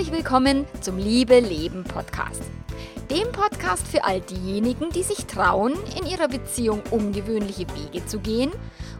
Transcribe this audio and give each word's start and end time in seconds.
Herzlich 0.00 0.16
willkommen 0.16 0.64
zum 0.80 0.96
Liebe 0.96 1.38
Leben 1.40 1.84
Podcast. 1.84 2.42
Dem 3.10 3.30
Podcast 3.32 3.86
für 3.86 4.02
all 4.02 4.22
diejenigen, 4.22 4.88
die 4.88 5.02
sich 5.02 5.26
trauen, 5.26 5.74
in 5.94 6.06
ihrer 6.06 6.26
Beziehung 6.26 6.82
ungewöhnliche 6.90 7.66
Wege 7.74 8.06
zu 8.06 8.18
gehen, 8.18 8.50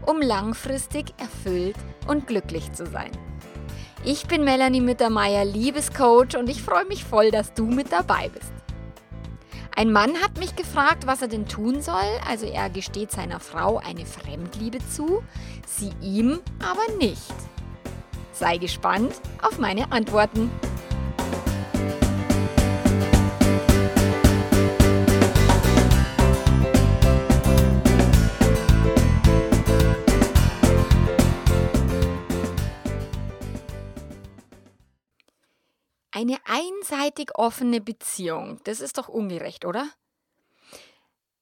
um 0.05 0.21
langfristig 0.21 1.15
erfüllt 1.17 1.77
und 2.07 2.27
glücklich 2.27 2.75
zu 2.75 2.85
sein. 2.85 3.11
Ich 4.05 4.27
bin 4.27 4.45
Melanie 4.45 4.83
Mittermeier, 4.83 5.47
Liebescoach 5.47 6.37
und 6.39 6.51
ich 6.51 6.63
freue 6.63 6.85
mich 6.85 7.03
voll, 7.03 7.31
dass 7.31 7.55
du 7.55 7.65
mit 7.65 7.91
dabei 7.93 8.29
bist. 8.29 8.53
Ein 9.75 9.93
Mann 9.93 10.21
hat 10.23 10.39
mich 10.39 10.55
gefragt, 10.55 11.07
was 11.07 11.23
er 11.23 11.29
denn 11.29 11.49
tun 11.49 11.81
soll. 11.81 12.21
Also 12.29 12.45
er 12.45 12.69
gesteht 12.69 13.11
seiner 13.11 13.41
Frau 13.41 13.79
eine 13.79 14.05
Fremdliebe 14.05 14.81
zu, 14.95 15.23
sie 15.67 15.93
ihm 16.03 16.41
aber 16.63 16.95
nicht. 16.99 17.33
Sei 18.35 18.59
gespannt 18.59 19.15
auf 19.41 19.59
meine 19.59 19.91
Antworten. 19.93 20.51
Eine 36.21 36.37
einseitig 36.45 37.31
offene 37.37 37.81
Beziehung, 37.81 38.61
das 38.65 38.81
ist 38.81 38.99
doch 38.99 39.09
ungerecht, 39.09 39.65
oder? 39.65 39.89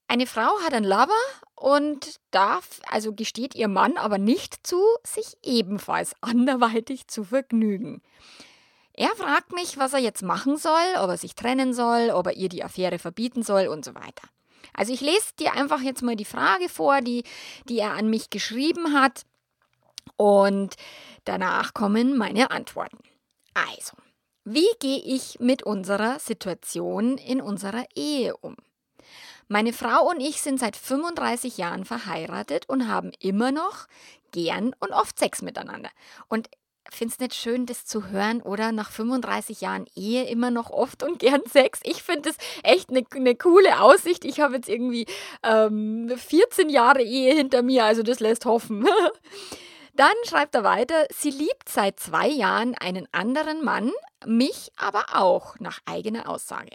Eine 0.07 0.27
Frau 0.29 0.61
hat 0.65 0.73
einen 0.73 0.87
Lover 0.87 1.09
und 1.57 2.21
darf, 2.31 2.81
also 2.89 3.13
gesteht 3.13 3.57
ihr 3.57 3.67
Mann 3.67 3.97
aber 3.97 4.19
nicht 4.19 4.65
zu, 4.65 4.81
sich 5.05 5.37
ebenfalls 5.43 6.15
anderweitig 6.21 7.09
zu 7.09 7.25
vergnügen. 7.25 8.03
Er 8.99 9.15
fragt 9.15 9.53
mich, 9.53 9.79
was 9.79 9.93
er 9.93 10.01
jetzt 10.01 10.23
machen 10.25 10.57
soll, 10.57 10.97
ob 10.97 11.09
er 11.09 11.17
sich 11.17 11.37
trennen 11.37 11.73
soll, 11.73 12.11
ob 12.11 12.27
er 12.27 12.33
ihr 12.33 12.49
die 12.49 12.65
Affäre 12.65 12.99
verbieten 12.99 13.45
soll 13.45 13.69
und 13.69 13.85
so 13.85 13.95
weiter. 13.95 14.27
Also 14.75 14.93
ich 14.93 15.01
lese 15.01 15.37
dir 15.39 15.53
einfach 15.53 15.81
jetzt 15.83 16.03
mal 16.03 16.17
die 16.17 16.25
Frage 16.25 16.69
vor, 16.69 17.01
die, 17.01 17.23
die 17.69 17.79
er 17.79 17.93
an 17.93 18.11
mich 18.11 18.29
geschrieben 18.29 19.01
hat 19.01 19.23
und 20.17 20.75
danach 21.25 21.75
kommen 21.75 22.19
meine 22.19 22.51
Antworten. 22.51 22.99
Also, 23.55 23.97
wie 24.43 24.67
gehe 24.81 24.99
ich 24.99 25.39
mit 25.39 25.63
unserer 25.63 26.19
Situation 26.19 27.19
in 27.19 27.41
unserer 27.41 27.85
Ehe 27.95 28.37
um? 28.37 28.57
Meine 29.47 29.73
Frau 29.73 30.11
und 30.11 30.19
ich 30.19 30.43
sind 30.43 30.59
seit 30.59 30.75
35 30.75 31.57
Jahren 31.57 31.85
verheiratet 31.85 32.69
und 32.69 32.89
haben 32.89 33.13
immer 33.21 33.53
noch 33.53 33.87
gern 34.33 34.75
und 34.81 34.91
oft 34.91 35.21
Sex 35.21 35.41
miteinander. 35.41 35.91
Und 36.27 36.51
findest 36.97 37.21
nicht 37.21 37.35
schön, 37.35 37.67
das 37.67 37.85
zu 37.85 38.09
hören, 38.09 38.43
oder? 38.43 38.73
Nach 38.73 38.91
35 38.91 39.61
Jahren 39.61 39.87
Ehe 39.95 40.25
immer 40.25 40.51
noch 40.51 40.71
oft 40.71 41.03
und 41.03 41.19
gern 41.19 41.43
Sex. 41.51 41.81
Ich 41.85 42.03
finde 42.03 42.31
das 42.31 42.37
echt 42.63 42.91
eine, 42.91 43.05
eine 43.15 43.35
coole 43.35 43.81
Aussicht. 43.81 44.25
Ich 44.25 44.41
habe 44.41 44.57
jetzt 44.57 44.69
irgendwie 44.69 45.07
ähm, 45.43 46.11
14 46.17 46.69
Jahre 46.69 47.03
Ehe 47.03 47.35
hinter 47.35 47.63
mir, 47.63 47.85
also 47.85 48.03
das 48.03 48.21
lässt 48.21 48.45
hoffen. 48.45 48.87
Dann 49.95 50.15
schreibt 50.29 50.55
er 50.55 50.63
weiter, 50.63 51.07
sie 51.13 51.31
liebt 51.31 51.69
seit 51.69 51.99
zwei 51.99 52.29
Jahren 52.29 52.77
einen 52.77 53.09
anderen 53.11 53.65
Mann, 53.65 53.91
mich 54.25 54.71
aber 54.77 55.07
auch, 55.15 55.59
nach 55.59 55.81
eigener 55.87 56.29
Aussage. 56.29 56.71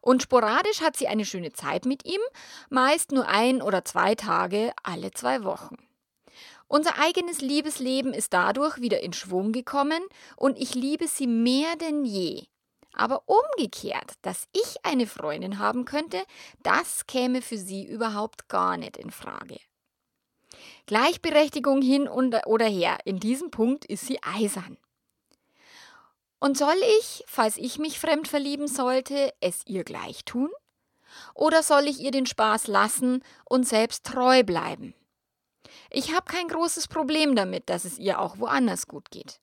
Und 0.00 0.22
sporadisch 0.22 0.80
hat 0.80 0.96
sie 0.96 1.08
eine 1.08 1.26
schöne 1.26 1.52
Zeit 1.52 1.84
mit 1.84 2.06
ihm, 2.06 2.20
meist 2.70 3.12
nur 3.12 3.28
ein 3.28 3.60
oder 3.60 3.84
zwei 3.84 4.14
Tage 4.14 4.72
alle 4.82 5.10
zwei 5.10 5.44
Wochen. 5.44 5.76
Unser 6.74 6.98
eigenes 6.98 7.40
Liebesleben 7.40 8.12
ist 8.12 8.32
dadurch 8.32 8.80
wieder 8.80 9.00
in 9.00 9.12
Schwung 9.12 9.52
gekommen 9.52 10.02
und 10.34 10.58
ich 10.58 10.74
liebe 10.74 11.06
sie 11.06 11.28
mehr 11.28 11.76
denn 11.76 12.04
je. 12.04 12.46
Aber 12.92 13.22
umgekehrt, 13.26 14.14
dass 14.22 14.48
ich 14.50 14.84
eine 14.84 15.06
Freundin 15.06 15.60
haben 15.60 15.84
könnte, 15.84 16.20
das 16.64 17.06
käme 17.06 17.42
für 17.42 17.58
sie 17.58 17.84
überhaupt 17.86 18.48
gar 18.48 18.76
nicht 18.76 18.96
in 18.96 19.12
Frage. 19.12 19.60
Gleichberechtigung 20.86 21.80
hin 21.80 22.08
oder 22.08 22.66
her, 22.66 22.98
in 23.04 23.20
diesem 23.20 23.52
Punkt 23.52 23.84
ist 23.84 24.08
sie 24.08 24.20
eisern. 24.24 24.76
Und 26.40 26.58
soll 26.58 26.74
ich, 26.98 27.22
falls 27.28 27.56
ich 27.56 27.78
mich 27.78 28.00
fremd 28.00 28.26
verlieben 28.26 28.66
sollte, 28.66 29.32
es 29.38 29.62
ihr 29.64 29.84
gleich 29.84 30.24
tun? 30.24 30.50
Oder 31.36 31.62
soll 31.62 31.86
ich 31.86 32.00
ihr 32.00 32.10
den 32.10 32.26
Spaß 32.26 32.66
lassen 32.66 33.22
und 33.44 33.62
selbst 33.64 34.04
treu 34.04 34.42
bleiben? 34.42 34.92
Ich 35.90 36.14
habe 36.14 36.24
kein 36.26 36.48
großes 36.48 36.88
Problem 36.88 37.36
damit, 37.36 37.68
dass 37.68 37.84
es 37.84 37.98
ihr 37.98 38.20
auch 38.20 38.38
woanders 38.38 38.86
gut 38.86 39.10
geht. 39.10 39.40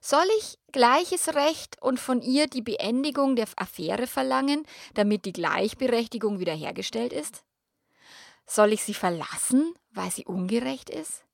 Soll 0.00 0.26
ich 0.38 0.58
gleiches 0.72 1.34
Recht 1.34 1.80
und 1.80 1.98
von 1.98 2.22
ihr 2.22 2.46
die 2.46 2.62
Beendigung 2.62 3.36
der 3.36 3.48
Affäre 3.56 4.06
verlangen, 4.06 4.66
damit 4.94 5.24
die 5.24 5.32
Gleichberechtigung 5.32 6.38
wiederhergestellt 6.38 7.12
ist? 7.12 7.44
Soll 8.46 8.72
ich 8.72 8.82
sie 8.82 8.94
verlassen, 8.94 9.74
weil 9.92 10.10
sie 10.10 10.26
ungerecht 10.26 10.90
ist? 10.90 11.24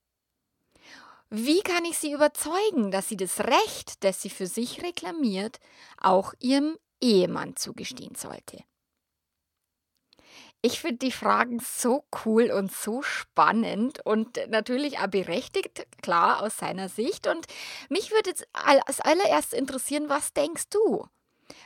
Wie 1.28 1.60
kann 1.60 1.84
ich 1.84 1.99
sie 1.99 2.12
überzeugen, 2.12 2.91
dass 2.91 3.09
sie 3.09 3.16
das 3.16 3.41
Recht, 3.41 4.03
das 4.03 4.21
sie 4.21 4.31
für 4.31 4.47
sich 4.47 4.83
reklamiert, 4.83 5.60
auch 6.00 6.34
ihrem 6.41 6.77
Ehemann 7.00 7.56
zugestehen 7.56 8.16
sollte? 8.16 8.65
Ich 10.62 10.81
finde 10.81 10.98
die 10.98 11.12
Fragen 11.12 11.59
so 11.60 12.04
cool 12.25 12.50
und 12.50 12.71
so 12.71 13.00
spannend 13.00 14.04
und 14.04 14.38
natürlich 14.48 14.98
auch 14.98 15.06
berechtigt, 15.06 15.87
klar 16.03 16.43
aus 16.43 16.59
seiner 16.59 16.91
Sicht. 16.91 17.26
Und 17.26 17.47
mich 17.88 18.10
würde 18.10 18.31
jetzt 18.31 18.47
als 18.53 19.00
allererstes 19.00 19.59
interessieren, 19.59 20.10
was 20.10 20.34
denkst 20.34 20.69
du? 20.69 21.06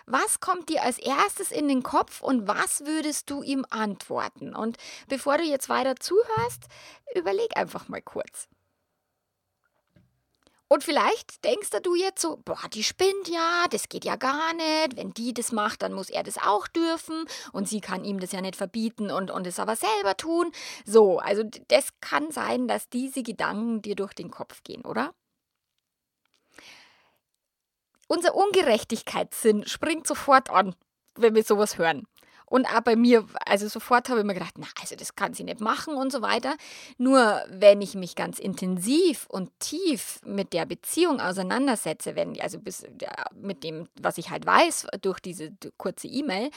Was 0.07 0.39
kommt 0.39 0.69
dir 0.69 0.83
als 0.83 0.99
erstes 0.99 1.51
in 1.51 1.67
den 1.67 1.83
Kopf 1.83 2.23
und 2.23 2.47
was 2.47 2.87
würdest 2.87 3.31
du 3.31 3.43
ihm 3.43 3.67
antworten? 3.69 4.55
Und 4.55 4.77
bevor 5.09 5.39
du 5.39 5.45
jetzt 5.45 5.69
weiter 5.69 5.97
zuhörst, 5.97 6.67
überleg 7.17 7.57
einfach 7.57 7.89
mal 7.89 8.01
kurz. 8.01 8.49
Und 10.75 10.83
vielleicht 10.83 11.45
denkst 11.45 11.71
du 11.85 11.95
jetzt 11.95 12.21
so, 12.21 12.37
boah, 12.45 12.69
die 12.73 12.83
spinnt 12.83 13.29
ja, 13.29 13.67
das 13.71 13.89
geht 13.89 14.05
ja 14.05 14.17
gar 14.17 14.55
nicht. 14.55 14.97
Wenn 14.97 15.13
die 15.13 15.33
das 15.33 15.53
macht, 15.53 15.83
dann 15.83 15.93
muss 15.93 16.11
er 16.11 16.25
das 16.25 16.37
auch 16.37 16.67
dürfen 16.67 17.27
und 17.53 17.69
sie 17.69 17.81
kann 17.81 18.05
ihm 18.05 18.19
das 18.19 18.33
ja 18.33 18.41
nicht 18.41 18.57
verbieten 18.57 19.13
und, 19.13 19.31
und 19.31 19.47
es 19.47 19.61
aber 19.61 19.77
selber 19.77 20.17
tun. 20.17 20.51
So, 20.85 21.21
also 21.21 21.45
das 21.69 21.91
kann 22.01 22.33
sein, 22.33 22.67
dass 22.67 22.89
diese 22.89 23.23
Gedanken 23.23 23.83
dir 23.83 23.95
durch 23.95 24.15
den 24.15 24.33
Kopf 24.33 24.65
gehen, 24.65 24.85
oder? 24.85 25.15
Unser 28.09 28.35
Ungerechtigkeitssinn 28.35 29.69
springt 29.69 30.09
sofort 30.09 30.51
an, 30.51 30.75
wenn 31.15 31.37
wir 31.37 31.45
sowas 31.45 31.79
hören. 31.79 32.09
Und 32.55 32.67
auch 32.67 32.83
bei 32.83 32.95
mir, 32.95 33.27
also 33.47 33.67
sofort 33.67 34.09
habe 34.09 34.21
ich 34.21 34.27
mir 34.27 34.35
gedacht, 34.35 34.55
na, 34.59 34.69
also 34.81 34.95
das 34.95 35.17
kann 35.17 35.35
sie 35.35 35.43
nicht 35.43 35.59
machen 35.59 35.97
und 35.97 36.13
so 36.13 36.23
weiter. 36.23 36.55
Nur 36.99 37.43
wenn 37.49 37.83
ich 37.83 37.97
mich 37.97 38.15
ganz 38.15 38.39
intensiv 38.39 39.27
und 39.29 39.51
tief 39.59 40.21
mit 40.25 40.53
der 40.53 40.65
Beziehung 40.65 41.21
auseinandersetze, 41.21 42.15
wenn, 42.15 42.41
also 42.41 42.61
bis, 42.61 42.87
ja, 43.03 43.25
mit 43.35 43.65
dem, 43.65 43.89
was 44.01 44.19
ich 44.19 44.31
halt 44.31 44.47
weiß 44.47 44.87
durch 45.03 45.19
diese 45.19 45.51
kurze 45.79 46.07
E-Mail, 46.07 46.51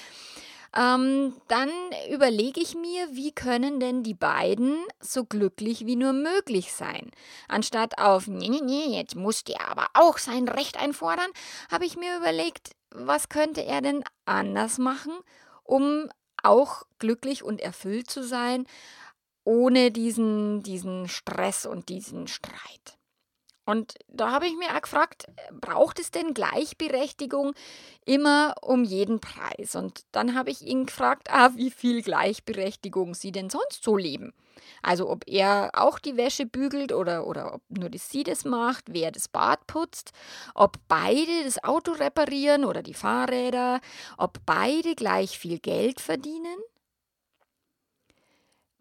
ähm, 0.78 1.34
dann 1.48 1.72
überlege 2.12 2.62
ich 2.62 2.76
mir, 2.76 3.08
wie 3.14 3.32
können 3.32 3.80
denn 3.80 4.04
die 4.04 4.14
beiden 4.14 4.78
so 5.00 5.26
glücklich 5.26 5.88
wie 5.88 5.96
nur 5.96 6.14
möglich 6.14 6.74
sein. 6.74 7.10
Anstatt 7.48 7.98
auf, 7.98 8.28
nee, 8.28 8.50
nee, 8.50 8.62
nee, 8.62 9.00
jetzt 9.00 9.16
muss 9.16 9.44
der 9.44 9.68
aber 9.68 9.88
auch 9.96 10.20
sein 10.20 10.48
Recht 10.48 10.80
einfordern, 10.80 11.32
habe 11.72 11.88
ich 11.88 11.98
mir 11.98 12.18
überlegt, 12.18 12.74
was 12.92 13.30
könnte 13.30 13.66
er 13.66 13.82
denn 13.82 14.04
anders 14.26 14.78
machen, 14.78 15.14
um 15.68 16.10
auch 16.42 16.84
glücklich 17.00 17.44
und 17.44 17.62
erfüllt 17.62 18.10
zu 18.10 18.24
sein, 18.24 18.66
ohne 19.44 19.92
diesen, 19.92 20.64
diesen 20.64 21.08
Stress 21.08 21.66
und 21.66 21.90
diesen 21.90 22.28
Streit. 22.28 22.98
Und 23.66 23.96
da 24.08 24.32
habe 24.32 24.48
ich 24.48 24.56
mir 24.56 24.74
auch 24.76 24.82
gefragt, 24.82 25.28
braucht 25.60 26.00
es 26.00 26.10
denn 26.10 26.34
Gleichberechtigung 26.34 27.54
immer 28.06 28.56
um 28.62 28.86
jeden 28.86 29.20
Preis? 29.20 29.76
Und 29.76 30.06
dann 30.14 30.36
habe 30.36 30.52
ich 30.52 30.62
ihn 30.62 30.86
gefragt, 30.86 31.30
ah, 31.30 31.52
wie 31.56 31.70
viel 31.70 32.02
Gleichberechtigung 32.02 33.14
sie 33.14 33.34
denn 33.34 33.50
sonst 33.50 33.84
so 33.84 33.98
leben. 33.98 34.34
Also 34.82 35.10
ob 35.10 35.24
er 35.28 35.72
auch 35.74 36.00
die 36.00 36.18
Wäsche 36.18 36.46
bügelt 36.46 36.92
oder, 36.94 37.28
oder 37.28 37.56
ob 37.56 37.62
nur 37.70 37.90
die 37.90 37.98
sie 37.98 38.24
das 38.24 38.46
macht, 38.46 38.86
wer 38.88 39.12
das 39.12 39.28
Bad 39.28 39.66
putzt, 39.68 40.12
ob 40.56 40.78
beide 40.88 41.44
das 41.44 41.64
Auto 41.64 41.92
reparieren 41.94 42.66
oder 42.66 42.82
die 42.82 42.94
Fahrräder, 42.94 43.80
ob 44.18 44.40
beide 44.46 44.96
gleich 44.96 45.38
viel 45.38 45.60
Geld 45.60 46.00
verdienen 46.00 46.58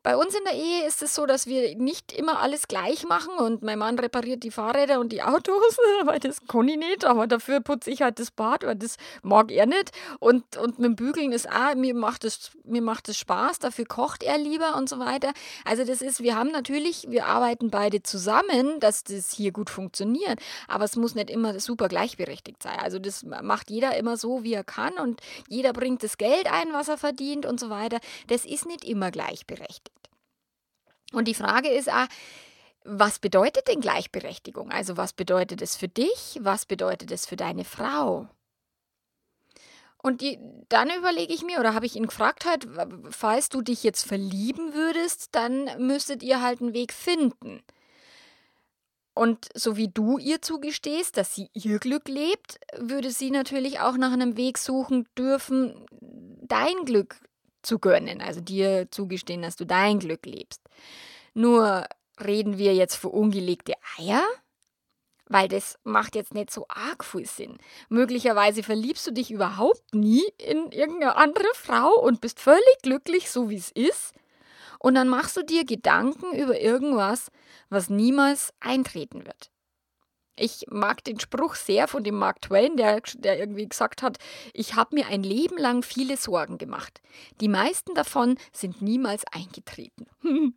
Bei 0.06 0.16
uns 0.16 0.36
in 0.36 0.44
der 0.44 0.54
Ehe 0.54 0.86
ist 0.86 1.02
es 1.02 1.16
so, 1.16 1.26
dass 1.26 1.48
wir 1.48 1.74
nicht 1.74 2.12
immer 2.12 2.38
alles 2.38 2.68
gleich 2.68 3.08
machen 3.08 3.36
und 3.38 3.64
mein 3.64 3.80
Mann 3.80 3.98
repariert 3.98 4.44
die 4.44 4.52
Fahrräder 4.52 5.00
und 5.00 5.10
die 5.10 5.20
Autos, 5.20 5.78
weil 6.04 6.20
das 6.20 6.46
kann 6.46 6.68
ich 6.68 6.76
nicht, 6.76 7.04
aber 7.04 7.26
dafür 7.26 7.58
putze 7.58 7.90
ich 7.90 8.02
halt 8.02 8.20
das 8.20 8.30
Bad, 8.30 8.62
weil 8.62 8.76
das 8.76 8.98
mag 9.24 9.50
er 9.50 9.66
nicht. 9.66 9.90
Und, 10.20 10.58
und 10.58 10.78
mit 10.78 10.90
dem 10.90 10.94
Bügeln 10.94 11.32
ist 11.32 11.50
auch, 11.50 11.74
mir 11.74 11.92
macht 11.92 12.22
es 12.22 12.52
mir 12.62 12.82
macht 12.82 13.08
es 13.08 13.18
Spaß, 13.18 13.58
dafür 13.58 13.84
kocht 13.84 14.22
er 14.22 14.38
lieber 14.38 14.76
und 14.76 14.88
so 14.88 15.00
weiter. 15.00 15.32
Also 15.64 15.84
das 15.84 16.02
ist, 16.02 16.22
wir 16.22 16.36
haben 16.36 16.52
natürlich, 16.52 17.06
wir 17.08 17.26
arbeiten 17.26 17.70
beide 17.72 18.00
zusammen, 18.04 18.78
dass 18.78 19.02
das 19.02 19.32
hier 19.32 19.50
gut 19.50 19.70
funktioniert, 19.70 20.38
aber 20.68 20.84
es 20.84 20.94
muss 20.94 21.16
nicht 21.16 21.30
immer 21.30 21.58
super 21.58 21.88
gleichberechtigt 21.88 22.62
sein. 22.62 22.78
Also 22.78 23.00
das 23.00 23.24
macht 23.24 23.70
jeder 23.70 23.96
immer 23.96 24.16
so, 24.16 24.44
wie 24.44 24.54
er 24.54 24.62
kann 24.62 24.92
und 24.94 25.20
jeder 25.48 25.72
bringt 25.72 26.04
das 26.04 26.16
Geld 26.16 26.46
ein, 26.48 26.72
was 26.72 26.86
er 26.86 26.96
verdient 26.96 27.44
und 27.44 27.58
so 27.58 27.70
weiter. 27.70 27.98
Das 28.28 28.44
ist 28.44 28.66
nicht 28.66 28.84
immer 28.84 29.10
gleichberechtigt. 29.10 29.95
Und 31.12 31.28
die 31.28 31.34
Frage 31.34 31.68
ist 31.68 31.90
auch, 31.90 32.06
was 32.84 33.18
bedeutet 33.18 33.68
denn 33.68 33.80
Gleichberechtigung? 33.80 34.70
Also 34.70 34.96
was 34.96 35.12
bedeutet 35.12 35.60
es 35.60 35.76
für 35.76 35.88
dich? 35.88 36.38
Was 36.40 36.66
bedeutet 36.66 37.10
es 37.10 37.26
für 37.26 37.36
deine 37.36 37.64
Frau? 37.64 38.28
Und 40.02 40.20
die, 40.20 40.38
dann 40.68 40.88
überlege 40.96 41.34
ich 41.34 41.42
mir, 41.42 41.58
oder 41.58 41.74
habe 41.74 41.86
ich 41.86 41.96
ihn 41.96 42.06
gefragt 42.06 42.44
halt, 42.44 42.68
falls 43.10 43.48
du 43.48 43.60
dich 43.60 43.82
jetzt 43.82 44.06
verlieben 44.06 44.72
würdest, 44.72 45.34
dann 45.34 45.68
müsstet 45.84 46.22
ihr 46.22 46.40
halt 46.40 46.60
einen 46.60 46.74
Weg 46.74 46.92
finden. 46.92 47.64
Und 49.14 49.48
so 49.54 49.76
wie 49.76 49.88
du 49.88 50.18
ihr 50.18 50.42
zugestehst, 50.42 51.16
dass 51.16 51.34
sie 51.34 51.48
ihr 51.54 51.78
Glück 51.78 52.06
lebt, 52.06 52.60
würde 52.76 53.10
sie 53.10 53.30
natürlich 53.30 53.80
auch 53.80 53.96
nach 53.96 54.12
einem 54.12 54.36
Weg 54.36 54.58
suchen 54.58 55.08
dürfen, 55.18 55.86
dein 56.42 56.84
Glück 56.84 57.16
zu 57.66 57.78
gönnen, 57.78 58.20
also 58.20 58.40
dir 58.40 58.88
zugestehen, 58.90 59.42
dass 59.42 59.56
du 59.56 59.66
dein 59.66 59.98
Glück 59.98 60.24
lebst. 60.24 60.62
Nur 61.34 61.86
reden 62.22 62.58
wir 62.58 62.74
jetzt 62.74 62.94
für 62.94 63.08
ungelegte 63.08 63.74
Eier? 63.98 64.22
Weil 65.28 65.48
das 65.48 65.76
macht 65.82 66.14
jetzt 66.14 66.34
nicht 66.34 66.52
so 66.52 66.66
arg 66.68 67.04
viel 67.04 67.26
Sinn. 67.26 67.58
Möglicherweise 67.88 68.62
verliebst 68.62 69.06
du 69.08 69.10
dich 69.10 69.32
überhaupt 69.32 69.82
nie 69.92 70.22
in 70.38 70.70
irgendeine 70.70 71.16
andere 71.16 71.48
Frau 71.54 71.92
und 72.00 72.20
bist 72.20 72.38
völlig 72.38 72.78
glücklich, 72.82 73.28
so 73.28 73.50
wie 73.50 73.56
es 73.56 73.72
ist. 73.72 74.14
Und 74.78 74.94
dann 74.94 75.08
machst 75.08 75.36
du 75.36 75.42
dir 75.42 75.64
Gedanken 75.64 76.32
über 76.36 76.60
irgendwas, 76.60 77.32
was 77.70 77.90
niemals 77.90 78.54
eintreten 78.60 79.26
wird. 79.26 79.50
Ich 80.38 80.66
mag 80.68 81.02
den 81.04 81.18
Spruch 81.18 81.54
sehr 81.54 81.88
von 81.88 82.04
dem 82.04 82.16
Mark 82.16 82.42
Twain, 82.42 82.76
der, 82.76 83.00
der 83.14 83.38
irgendwie 83.38 83.68
gesagt 83.68 84.02
hat, 84.02 84.18
ich 84.52 84.74
habe 84.74 84.94
mir 84.94 85.06
ein 85.06 85.22
Leben 85.22 85.56
lang 85.56 85.82
viele 85.82 86.16
Sorgen 86.16 86.58
gemacht. 86.58 87.00
Die 87.40 87.48
meisten 87.48 87.94
davon 87.94 88.36
sind 88.52 88.82
niemals 88.82 89.24
eingetreten. 89.32 90.06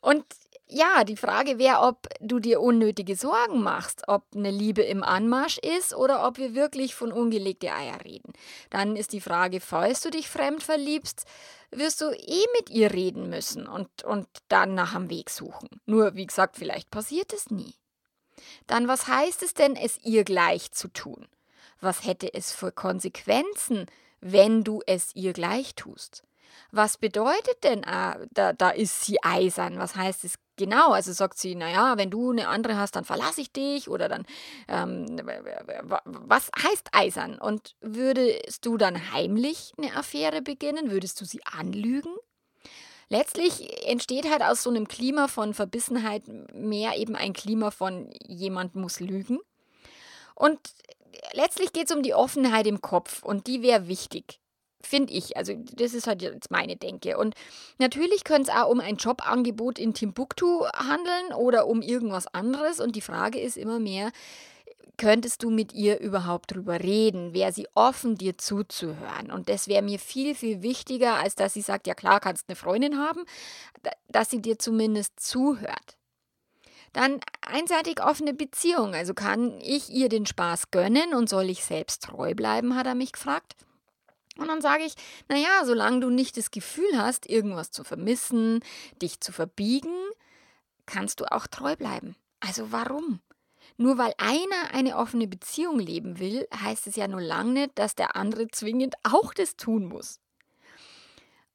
Und 0.00 0.24
ja, 0.70 1.02
die 1.04 1.16
Frage 1.16 1.58
wäre, 1.58 1.80
ob 1.80 2.08
du 2.20 2.40
dir 2.40 2.60
unnötige 2.60 3.16
Sorgen 3.16 3.62
machst, 3.62 4.02
ob 4.06 4.24
eine 4.34 4.50
Liebe 4.50 4.82
im 4.82 5.02
Anmarsch 5.02 5.58
ist 5.58 5.94
oder 5.94 6.26
ob 6.26 6.36
wir 6.36 6.54
wirklich 6.54 6.94
von 6.94 7.10
ungelegte 7.10 7.72
Eier 7.72 8.04
reden. 8.04 8.32
Dann 8.70 8.94
ist 8.94 9.12
die 9.12 9.20
Frage, 9.20 9.60
falls 9.60 10.02
du 10.02 10.10
dich 10.10 10.28
fremd 10.28 10.62
verliebst, 10.62 11.24
wirst 11.70 12.00
du 12.00 12.10
eh 12.10 12.44
mit 12.58 12.70
ihr 12.70 12.92
reden 12.92 13.30
müssen 13.30 13.66
und, 13.66 14.04
und 14.04 14.28
dann 14.48 14.74
nach 14.74 14.94
einem 14.94 15.10
Weg 15.10 15.30
suchen. 15.30 15.68
Nur, 15.86 16.14
wie 16.14 16.26
gesagt, 16.26 16.56
vielleicht 16.56 16.90
passiert 16.90 17.32
es 17.32 17.50
nie. 17.50 17.74
Dann 18.66 18.88
was 18.88 19.06
heißt 19.08 19.42
es 19.42 19.54
denn, 19.54 19.76
es 19.76 19.98
ihr 20.04 20.24
gleich 20.24 20.72
zu 20.72 20.88
tun? 20.88 21.26
Was 21.80 22.04
hätte 22.04 22.32
es 22.32 22.52
für 22.52 22.72
Konsequenzen, 22.72 23.86
wenn 24.20 24.64
du 24.64 24.82
es 24.86 25.14
ihr 25.14 25.32
gleich 25.32 25.74
tust? 25.74 26.24
Was 26.70 26.98
bedeutet 26.98 27.64
denn, 27.64 27.84
ah, 27.86 28.18
da, 28.30 28.52
da 28.52 28.70
ist 28.70 29.04
sie 29.04 29.22
eisern? 29.22 29.78
Was 29.78 29.96
heißt 29.96 30.24
es 30.24 30.34
genau? 30.56 30.92
Also 30.92 31.12
sagt 31.12 31.38
sie, 31.38 31.54
naja, 31.54 31.96
wenn 31.96 32.10
du 32.10 32.30
eine 32.30 32.48
andere 32.48 32.76
hast, 32.76 32.96
dann 32.96 33.04
verlasse 33.04 33.40
ich 33.40 33.52
dich 33.52 33.88
oder 33.88 34.08
dann, 34.08 34.26
ähm, 34.66 35.06
was 36.04 36.50
heißt 36.62 36.88
eisern? 36.92 37.38
Und 37.38 37.76
würdest 37.80 38.66
du 38.66 38.76
dann 38.76 39.12
heimlich 39.12 39.72
eine 39.78 39.96
Affäre 39.96 40.42
beginnen? 40.42 40.90
Würdest 40.90 41.20
du 41.20 41.24
sie 41.24 41.40
anlügen? 41.46 42.14
Letztlich 43.10 43.86
entsteht 43.88 44.30
halt 44.30 44.42
aus 44.42 44.62
so 44.62 44.70
einem 44.70 44.86
Klima 44.86 45.28
von 45.28 45.54
Verbissenheit 45.54 46.24
mehr 46.52 46.96
eben 46.98 47.16
ein 47.16 47.32
Klima 47.32 47.70
von 47.70 48.10
jemand 48.26 48.74
muss 48.74 49.00
lügen. 49.00 49.38
Und 50.34 50.58
letztlich 51.32 51.72
geht 51.72 51.90
es 51.90 51.96
um 51.96 52.02
die 52.02 52.14
Offenheit 52.14 52.66
im 52.66 52.80
Kopf 52.80 53.22
und 53.22 53.46
die 53.46 53.62
wäre 53.62 53.88
wichtig. 53.88 54.40
Finde 54.80 55.12
ich. 55.12 55.36
Also, 55.36 55.54
das 55.74 55.92
ist 55.92 56.06
halt 56.06 56.22
jetzt 56.22 56.52
meine 56.52 56.76
Denke. 56.76 57.18
Und 57.18 57.34
natürlich 57.78 58.22
könnte 58.22 58.52
es 58.52 58.56
auch 58.56 58.70
um 58.70 58.78
ein 58.78 58.96
Jobangebot 58.96 59.78
in 59.78 59.92
Timbuktu 59.92 60.66
handeln 60.66 61.32
oder 61.36 61.66
um 61.66 61.82
irgendwas 61.82 62.32
anderes. 62.32 62.78
Und 62.78 62.94
die 62.94 63.00
Frage 63.00 63.40
ist 63.40 63.56
immer 63.56 63.80
mehr, 63.80 64.12
könntest 64.96 65.42
du 65.42 65.50
mit 65.50 65.72
ihr 65.72 66.00
überhaupt 66.00 66.54
drüber 66.54 66.80
reden? 66.80 67.34
Wäre 67.34 67.52
sie 67.52 67.68
offen, 67.74 68.16
dir 68.16 68.38
zuzuhören? 68.38 69.30
Und 69.30 69.48
das 69.48 69.68
wäre 69.68 69.82
mir 69.82 69.98
viel, 69.98 70.34
viel 70.34 70.62
wichtiger, 70.62 71.16
als 71.16 71.34
dass 71.34 71.54
sie 71.54 71.60
sagt, 71.60 71.86
ja 71.86 71.94
klar, 71.94 72.20
kannst 72.20 72.48
eine 72.48 72.56
Freundin 72.56 72.98
haben, 72.98 73.24
dass 74.08 74.30
sie 74.30 74.40
dir 74.40 74.58
zumindest 74.58 75.20
zuhört. 75.20 75.96
Dann 76.92 77.20
einseitig 77.42 78.02
offene 78.02 78.34
Beziehung. 78.34 78.94
Also 78.94 79.14
kann 79.14 79.60
ich 79.60 79.90
ihr 79.90 80.08
den 80.08 80.26
Spaß 80.26 80.70
gönnen 80.70 81.14
und 81.14 81.28
soll 81.28 81.50
ich 81.50 81.64
selbst 81.64 82.04
treu 82.04 82.34
bleiben, 82.34 82.74
hat 82.74 82.86
er 82.86 82.94
mich 82.94 83.12
gefragt. 83.12 83.56
Und 84.38 84.48
dann 84.48 84.60
sage 84.60 84.84
ich, 84.84 84.94
naja, 85.28 85.64
solange 85.64 86.00
du 86.00 86.10
nicht 86.10 86.36
das 86.36 86.50
Gefühl 86.50 86.96
hast, 86.96 87.28
irgendwas 87.28 87.72
zu 87.72 87.82
vermissen, 87.84 88.60
dich 89.02 89.20
zu 89.20 89.32
verbiegen, 89.32 89.94
kannst 90.86 91.20
du 91.20 91.30
auch 91.30 91.46
treu 91.48 91.76
bleiben. 91.76 92.14
Also 92.40 92.70
warum? 92.70 93.20
Nur 93.80 93.96
weil 93.96 94.12
einer 94.18 94.74
eine 94.74 94.96
offene 94.96 95.28
Beziehung 95.28 95.78
leben 95.78 96.18
will, 96.18 96.48
heißt 96.52 96.88
es 96.88 96.96
ja 96.96 97.06
nur 97.06 97.20
lange 97.20 97.52
nicht, 97.52 97.78
dass 97.78 97.94
der 97.94 98.16
andere 98.16 98.48
zwingend 98.48 98.96
auch 99.04 99.32
das 99.32 99.56
tun 99.56 99.86
muss. 99.86 100.20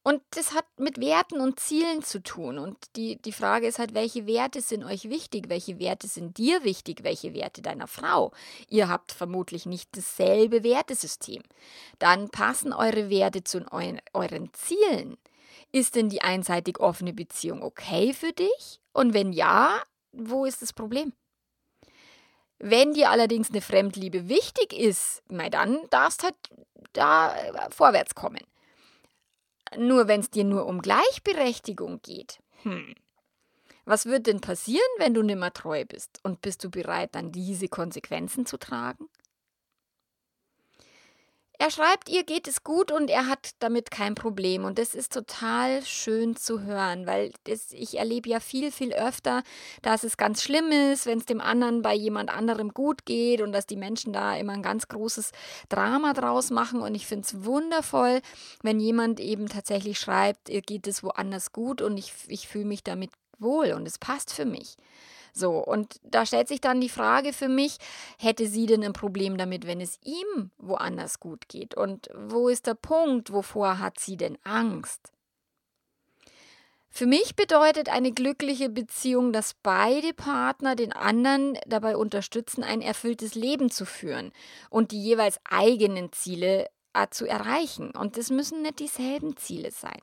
Und 0.05 0.21
das 0.31 0.53
hat 0.53 0.65
mit 0.77 0.99
Werten 0.99 1.39
und 1.39 1.59
Zielen 1.59 2.01
zu 2.01 2.21
tun. 2.21 2.59
Und 2.59 2.77
die, 2.97 3.21
die 3.21 3.31
Frage 3.31 3.67
ist 3.67 3.79
halt, 3.79 3.93
welche 3.93 4.25
Werte 4.25 4.61
sind 4.61 4.83
euch 4.83 5.09
wichtig? 5.09 5.45
Welche 5.47 5.79
Werte 5.79 6.07
sind 6.07 6.37
dir 6.37 6.63
wichtig? 6.65 7.03
Welche 7.03 7.33
Werte 7.33 7.61
deiner 7.61 7.87
Frau? 7.87 8.31
Ihr 8.69 8.89
habt 8.89 9.13
vermutlich 9.13 9.65
nicht 9.65 9.95
dasselbe 9.95 10.63
Wertesystem. 10.63 11.41
Dann 11.99 12.29
passen 12.29 12.73
eure 12.73 13.09
Werte 13.09 13.45
zu 13.45 13.65
euren, 13.71 14.01
euren 14.13 14.53
Zielen. 14.53 15.17
Ist 15.71 15.95
denn 15.95 16.09
die 16.09 16.21
einseitig 16.21 16.79
offene 16.79 17.13
Beziehung 17.13 17.63
okay 17.63 18.13
für 18.13 18.33
dich? 18.33 18.81
Und 18.91 19.13
wenn 19.13 19.31
ja, 19.31 19.81
wo 20.11 20.45
ist 20.45 20.61
das 20.61 20.73
Problem? 20.73 21.13
Wenn 22.59 22.93
dir 22.93 23.09
allerdings 23.09 23.49
eine 23.49 23.61
Fremdliebe 23.61 24.29
wichtig 24.29 24.73
ist, 24.73 25.21
na 25.29 25.49
dann 25.49 25.79
darfst 25.89 26.23
halt 26.23 26.35
da 26.93 27.35
äh, 27.35 27.69
vorwärts 27.71 28.15
kommen. 28.15 28.41
Nur 29.77 30.07
wenn 30.07 30.19
es 30.19 30.29
dir 30.29 30.43
nur 30.43 30.65
um 30.67 30.81
Gleichberechtigung 30.81 32.01
geht, 32.03 32.39
hm, 32.61 32.95
was 33.85 34.05
wird 34.05 34.27
denn 34.27 34.39
passieren, 34.39 34.81
wenn 34.97 35.13
du 35.13 35.23
nimmer 35.23 35.51
treu 35.51 35.83
bist? 35.85 36.19
Und 36.23 36.41
bist 36.41 36.63
du 36.63 36.69
bereit, 36.69 37.15
dann 37.15 37.31
diese 37.31 37.67
Konsequenzen 37.67 38.45
zu 38.45 38.57
tragen? 38.57 39.09
Er 41.63 41.71
schreibt, 41.71 42.09
ihr 42.09 42.25
geht 42.25 42.49
es 42.49 42.65
gut 42.65 42.91
und 42.91 43.09
er 43.09 43.29
hat 43.29 43.51
damit 43.59 43.89
kein 43.89 44.15
Problem. 44.15 44.65
Und 44.65 44.77
das 44.77 44.93
ist 44.93 45.13
total 45.13 45.81
schön 45.85 46.35
zu 46.35 46.63
hören, 46.63 47.07
weil 47.07 47.31
das, 47.45 47.71
ich 47.71 47.97
erlebe 47.97 48.27
ja 48.27 48.41
viel, 48.41 48.69
viel 48.69 48.91
öfter, 48.91 49.43
dass 49.81 50.03
es 50.03 50.17
ganz 50.17 50.43
schlimm 50.43 50.73
ist, 50.73 51.05
wenn 51.05 51.19
es 51.19 51.25
dem 51.25 51.39
anderen 51.39 51.81
bei 51.81 51.95
jemand 51.95 52.29
anderem 52.29 52.73
gut 52.73 53.05
geht 53.05 53.39
und 53.39 53.53
dass 53.53 53.65
die 53.65 53.77
Menschen 53.77 54.11
da 54.11 54.35
immer 54.35 54.51
ein 54.51 54.61
ganz 54.61 54.89
großes 54.89 55.31
Drama 55.69 56.11
draus 56.11 56.49
machen. 56.49 56.81
Und 56.81 56.95
ich 56.95 57.07
finde 57.07 57.23
es 57.23 57.45
wundervoll, 57.45 58.19
wenn 58.61 58.81
jemand 58.81 59.21
eben 59.21 59.47
tatsächlich 59.47 59.97
schreibt, 59.99 60.49
ihr 60.49 60.63
geht 60.63 60.85
es 60.85 61.01
woanders 61.01 61.53
gut 61.53 61.81
und 61.81 61.95
ich, 61.95 62.11
ich 62.27 62.49
fühle 62.49 62.65
mich 62.65 62.83
damit 62.83 63.11
wohl 63.39 63.71
und 63.71 63.87
es 63.87 63.97
passt 63.97 64.33
für 64.33 64.43
mich. 64.43 64.75
So, 65.35 65.57
und 65.57 65.99
da 66.03 66.27
stellt 66.27 66.47
sich 66.47 66.61
dann 66.61 66.79
die 66.79 66.89
Frage 66.89 67.33
für 67.33 67.49
mich, 67.49 67.77
hätte 68.19 68.47
sie 68.47 68.67
denn 68.67 68.83
ein 68.83 68.93
Problem 68.93 69.35
damit, 69.37 69.65
wenn 69.65 69.81
es 69.81 69.97
ihm 70.03 70.51
woanders 70.59 71.19
gut 71.19 71.49
geht? 71.49 71.75
Und 71.75 72.09
wo 72.15 72.49
ist 72.49 72.67
der 72.67 72.75
Punkt, 72.75 73.33
wovor 73.33 73.79
hat 73.79 73.99
sie 73.99 74.15
denn 74.15 74.37
Angst? 74.43 75.11
Für 76.91 77.07
mich 77.07 77.35
bedeutet 77.35 77.89
eine 77.89 78.11
glückliche 78.11 78.69
Beziehung, 78.69 79.33
dass 79.33 79.55
beide 79.55 80.13
Partner 80.13 80.75
den 80.75 80.93
anderen 80.93 81.57
dabei 81.65 81.97
unterstützen, 81.97 82.63
ein 82.63 82.81
erfülltes 82.81 83.33
Leben 83.33 83.71
zu 83.71 83.87
führen 83.87 84.31
und 84.69 84.91
die 84.91 85.03
jeweils 85.03 85.39
eigenen 85.43 86.11
Ziele 86.11 86.67
äh, 86.93 87.07
zu 87.09 87.25
erreichen. 87.25 87.89
Und 87.89 88.17
das 88.17 88.29
müssen 88.29 88.61
nicht 88.61 88.77
dieselben 88.77 89.35
Ziele 89.35 89.71
sein 89.71 89.99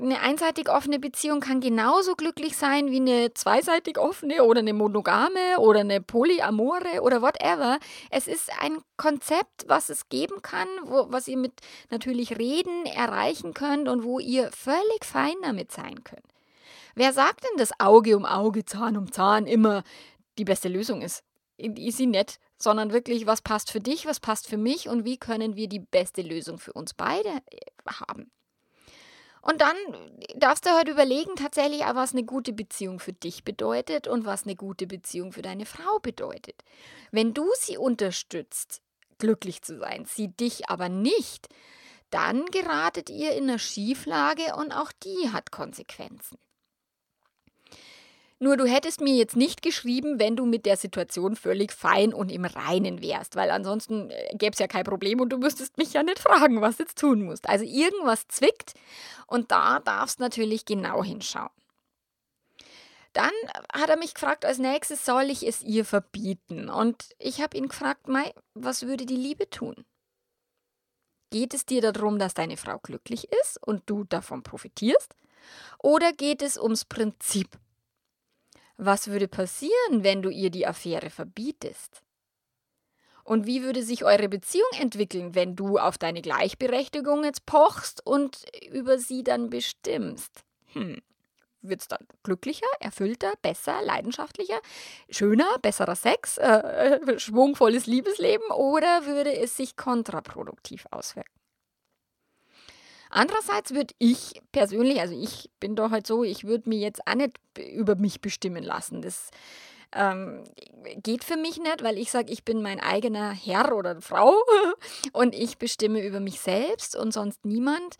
eine 0.00 0.20
einseitig 0.20 0.68
offene 0.68 0.98
Beziehung 0.98 1.40
kann 1.40 1.60
genauso 1.60 2.14
glücklich 2.14 2.56
sein 2.56 2.90
wie 2.90 3.00
eine 3.00 3.34
zweiseitig 3.34 3.98
offene 3.98 4.44
oder 4.44 4.60
eine 4.60 4.72
monogame 4.72 5.58
oder 5.58 5.80
eine 5.80 6.00
polyamore 6.00 7.02
oder 7.02 7.22
whatever. 7.22 7.78
Es 8.10 8.26
ist 8.26 8.50
ein 8.60 8.78
Konzept, 8.96 9.66
was 9.66 9.88
es 9.88 10.08
geben 10.08 10.42
kann, 10.42 10.68
wo, 10.84 11.06
was 11.10 11.28
ihr 11.28 11.36
mit 11.36 11.52
natürlich 11.90 12.38
Reden 12.38 12.86
erreichen 12.86 13.54
könnt 13.54 13.88
und 13.88 14.04
wo 14.04 14.18
ihr 14.18 14.50
völlig 14.52 15.04
fein 15.04 15.36
damit 15.42 15.72
sein 15.72 16.02
könnt. 16.04 16.26
Wer 16.94 17.12
sagt 17.12 17.44
denn, 17.44 17.58
dass 17.58 17.78
Auge 17.78 18.16
um 18.16 18.24
Auge, 18.24 18.64
Zahn 18.64 18.96
um 18.96 19.12
Zahn 19.12 19.46
immer 19.46 19.84
die 20.38 20.44
beste 20.44 20.68
Lösung 20.68 21.02
ist? 21.02 21.22
Ist 21.56 21.96
sie 21.96 22.06
nicht, 22.06 22.38
sondern 22.56 22.92
wirklich, 22.92 23.26
was 23.26 23.42
passt 23.42 23.70
für 23.70 23.80
dich, 23.80 24.06
was 24.06 24.20
passt 24.20 24.48
für 24.48 24.56
mich 24.56 24.88
und 24.88 25.04
wie 25.04 25.16
können 25.16 25.56
wir 25.56 25.68
die 25.68 25.80
beste 25.80 26.22
Lösung 26.22 26.58
für 26.58 26.72
uns 26.72 26.94
beide 26.94 27.28
äh, 27.28 27.60
haben. 27.86 28.30
Und 29.48 29.62
dann 29.62 29.76
darfst 30.36 30.66
du 30.66 30.76
heute 30.76 30.90
überlegen, 30.90 31.34
tatsächlich 31.34 31.80
was 31.80 32.12
eine 32.12 32.24
gute 32.24 32.52
Beziehung 32.52 33.00
für 33.00 33.14
dich 33.14 33.44
bedeutet 33.44 34.06
und 34.06 34.26
was 34.26 34.44
eine 34.44 34.56
gute 34.56 34.86
Beziehung 34.86 35.32
für 35.32 35.40
deine 35.40 35.64
Frau 35.64 36.00
bedeutet. 36.00 36.62
Wenn 37.12 37.32
du 37.32 37.46
sie 37.58 37.78
unterstützt, 37.78 38.82
glücklich 39.16 39.62
zu 39.62 39.78
sein, 39.78 40.04
sie 40.04 40.28
dich 40.28 40.68
aber 40.68 40.90
nicht, 40.90 41.48
dann 42.10 42.44
geratet 42.46 43.08
ihr 43.08 43.32
in 43.32 43.44
eine 43.44 43.58
Schieflage 43.58 44.54
und 44.54 44.72
auch 44.72 44.92
die 44.92 45.30
hat 45.32 45.50
Konsequenzen. 45.50 46.36
Nur 48.40 48.56
du 48.56 48.66
hättest 48.66 49.00
mir 49.00 49.14
jetzt 49.14 49.34
nicht 49.34 49.62
geschrieben, 49.62 50.20
wenn 50.20 50.36
du 50.36 50.46
mit 50.46 50.64
der 50.64 50.76
Situation 50.76 51.34
völlig 51.34 51.72
fein 51.72 52.14
und 52.14 52.30
im 52.30 52.44
Reinen 52.44 53.02
wärst, 53.02 53.34
weil 53.34 53.50
ansonsten 53.50 54.10
äh, 54.10 54.36
gäbe 54.36 54.52
es 54.52 54.60
ja 54.60 54.68
kein 54.68 54.84
Problem 54.84 55.20
und 55.20 55.30
du 55.30 55.38
müsstest 55.38 55.76
mich 55.76 55.92
ja 55.92 56.04
nicht 56.04 56.20
fragen, 56.20 56.60
was 56.60 56.76
du 56.76 56.84
jetzt 56.84 56.98
tun 56.98 57.24
musst. 57.24 57.48
Also 57.48 57.64
irgendwas 57.64 58.28
zwickt 58.28 58.74
und 59.26 59.50
da 59.50 59.80
darfst 59.80 60.20
natürlich 60.20 60.64
genau 60.64 61.02
hinschauen. 61.02 61.50
Dann 63.12 63.32
hat 63.72 63.90
er 63.90 63.96
mich 63.96 64.14
gefragt, 64.14 64.44
als 64.44 64.58
nächstes 64.58 65.04
soll 65.04 65.24
ich 65.24 65.44
es 65.44 65.62
ihr 65.62 65.84
verbieten. 65.84 66.68
Und 66.68 67.16
ich 67.18 67.40
habe 67.40 67.56
ihn 67.56 67.66
gefragt, 67.66 68.06
Mai, 68.06 68.32
was 68.54 68.86
würde 68.86 69.06
die 69.06 69.16
Liebe 69.16 69.50
tun? 69.50 69.84
Geht 71.30 71.52
es 71.54 71.66
dir 71.66 71.80
darum, 71.82 72.20
dass 72.20 72.34
deine 72.34 72.56
Frau 72.56 72.78
glücklich 72.78 73.28
ist 73.42 73.58
und 73.66 73.82
du 73.86 74.04
davon 74.04 74.44
profitierst? 74.44 75.16
Oder 75.80 76.12
geht 76.12 76.42
es 76.42 76.56
ums 76.56 76.84
Prinzip? 76.84 77.58
Was 78.80 79.08
würde 79.08 79.26
passieren, 79.26 80.04
wenn 80.04 80.22
du 80.22 80.30
ihr 80.30 80.50
die 80.50 80.64
Affäre 80.64 81.10
verbietest? 81.10 82.04
Und 83.24 83.44
wie 83.44 83.64
würde 83.64 83.82
sich 83.82 84.04
eure 84.04 84.28
Beziehung 84.28 84.70
entwickeln, 84.78 85.34
wenn 85.34 85.56
du 85.56 85.78
auf 85.78 85.98
deine 85.98 86.22
Gleichberechtigung 86.22 87.24
jetzt 87.24 87.44
pochst 87.44 88.06
und 88.06 88.44
über 88.70 88.98
sie 88.98 89.24
dann 89.24 89.50
bestimmst? 89.50 90.44
Hm. 90.72 91.02
Wird 91.60 91.80
es 91.80 91.88
dann 91.88 92.06
glücklicher, 92.22 92.68
erfüllter, 92.78 93.32
besser, 93.42 93.82
leidenschaftlicher, 93.82 94.60
schöner, 95.10 95.58
besserer 95.60 95.96
Sex, 95.96 96.38
äh, 96.38 97.00
schwungvolles 97.18 97.86
Liebesleben 97.86 98.48
oder 98.52 99.06
würde 99.06 99.36
es 99.36 99.56
sich 99.56 99.76
kontraproduktiv 99.76 100.86
auswirken? 100.92 101.37
Andererseits 103.10 103.74
würde 103.74 103.94
ich 103.98 104.40
persönlich, 104.52 105.00
also 105.00 105.18
ich 105.18 105.50
bin 105.60 105.76
doch 105.76 105.90
halt 105.90 106.06
so, 106.06 106.24
ich 106.24 106.44
würde 106.44 106.68
mir 106.68 106.78
jetzt 106.78 107.06
auch 107.06 107.14
nicht 107.14 107.38
über 107.58 107.96
mich 107.96 108.20
bestimmen 108.20 108.62
lassen. 108.62 109.02
Das 109.02 109.30
ähm, 109.92 110.44
geht 110.96 111.24
für 111.24 111.36
mich 111.36 111.58
nicht, 111.58 111.82
weil 111.82 111.98
ich 111.98 112.10
sage, 112.10 112.32
ich 112.32 112.44
bin 112.44 112.62
mein 112.62 112.80
eigener 112.80 113.32
Herr 113.32 113.74
oder 113.74 114.00
Frau 114.00 114.34
und 115.12 115.34
ich 115.34 115.58
bestimme 115.58 116.04
über 116.04 116.20
mich 116.20 116.40
selbst 116.40 116.96
und 116.96 117.12
sonst 117.12 117.44
niemand. 117.44 117.96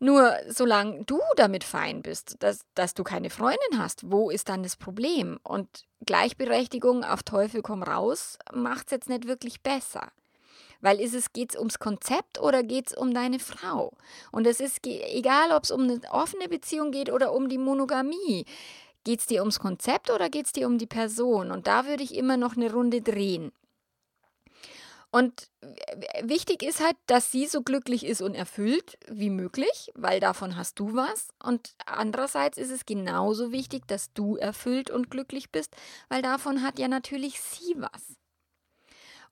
Nur 0.00 0.34
solange 0.48 1.04
du 1.04 1.20
damit 1.36 1.62
fein 1.64 2.02
bist, 2.02 2.36
dass, 2.40 2.66
dass 2.74 2.94
du 2.94 3.04
keine 3.04 3.30
Freundin 3.30 3.78
hast, 3.78 4.10
wo 4.10 4.28
ist 4.28 4.48
dann 4.48 4.62
das 4.62 4.76
Problem? 4.76 5.38
Und 5.44 5.84
Gleichberechtigung 6.04 7.04
auf 7.04 7.22
Teufel 7.22 7.62
komm 7.62 7.82
raus 7.82 8.38
macht 8.52 8.86
es 8.86 8.90
jetzt 8.90 9.08
nicht 9.08 9.26
wirklich 9.26 9.62
besser. 9.62 10.10
Weil 10.84 11.00
ist 11.00 11.14
es, 11.14 11.32
geht 11.32 11.56
ums 11.56 11.78
Konzept 11.78 12.38
oder 12.38 12.62
geht 12.62 12.88
es 12.88 12.94
um 12.94 13.14
deine 13.14 13.38
Frau? 13.38 13.96
Und 14.32 14.46
es 14.46 14.60
ist 14.60 14.86
egal, 14.86 15.50
ob 15.52 15.64
es 15.64 15.70
um 15.70 15.84
eine 15.84 15.98
offene 16.10 16.46
Beziehung 16.46 16.90
geht 16.90 17.10
oder 17.10 17.32
um 17.32 17.48
die 17.48 17.56
Monogamie. 17.56 18.44
Geht 19.02 19.20
es 19.20 19.26
dir 19.26 19.40
ums 19.40 19.60
Konzept 19.60 20.10
oder 20.10 20.28
geht 20.28 20.44
es 20.44 20.52
dir 20.52 20.66
um 20.66 20.76
die 20.76 20.86
Person? 20.86 21.52
Und 21.52 21.66
da 21.68 21.86
würde 21.86 22.02
ich 22.02 22.14
immer 22.14 22.36
noch 22.36 22.58
eine 22.58 22.70
Runde 22.70 23.00
drehen. 23.00 23.50
Und 25.10 25.48
wichtig 26.22 26.62
ist 26.62 26.84
halt, 26.84 26.96
dass 27.06 27.32
sie 27.32 27.46
so 27.46 27.62
glücklich 27.62 28.04
ist 28.04 28.20
und 28.20 28.34
erfüllt 28.34 28.98
wie 29.08 29.30
möglich, 29.30 29.90
weil 29.94 30.20
davon 30.20 30.54
hast 30.54 30.78
du 30.78 30.94
was. 30.94 31.28
Und 31.42 31.74
andererseits 31.86 32.58
ist 32.58 32.70
es 32.70 32.84
genauso 32.84 33.52
wichtig, 33.52 33.88
dass 33.88 34.12
du 34.12 34.36
erfüllt 34.36 34.90
und 34.90 35.10
glücklich 35.10 35.50
bist, 35.50 35.74
weil 36.10 36.20
davon 36.20 36.62
hat 36.62 36.78
ja 36.78 36.88
natürlich 36.88 37.40
sie 37.40 37.74
was. 37.78 38.18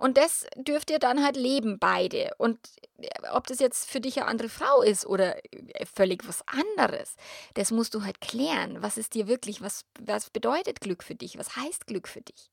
Und 0.02 0.16
das 0.16 0.46
dürft 0.56 0.90
ihr 0.90 0.98
dann 0.98 1.22
halt 1.22 1.36
leben, 1.36 1.78
beide. 1.78 2.32
Und 2.36 2.58
äh, 2.98 3.06
ob 3.30 3.46
das 3.46 3.60
jetzt 3.60 3.88
für 3.88 4.00
dich 4.00 4.18
eine 4.18 4.26
andere 4.26 4.48
Frau 4.48 4.82
ist 4.82 5.06
oder 5.06 5.36
äh, 5.54 5.86
völlig 5.86 6.26
was 6.26 6.42
anderes, 6.48 7.14
das 7.54 7.70
musst 7.70 7.94
du 7.94 8.02
halt 8.02 8.20
klären. 8.20 8.82
Was 8.82 8.98
ist 8.98 9.14
dir 9.14 9.28
wirklich, 9.28 9.62
was, 9.62 9.84
was 10.00 10.28
bedeutet 10.30 10.80
Glück 10.80 11.04
für 11.04 11.14
dich? 11.14 11.38
Was 11.38 11.54
heißt 11.54 11.86
Glück 11.86 12.08
für 12.08 12.20
dich? 12.20 12.50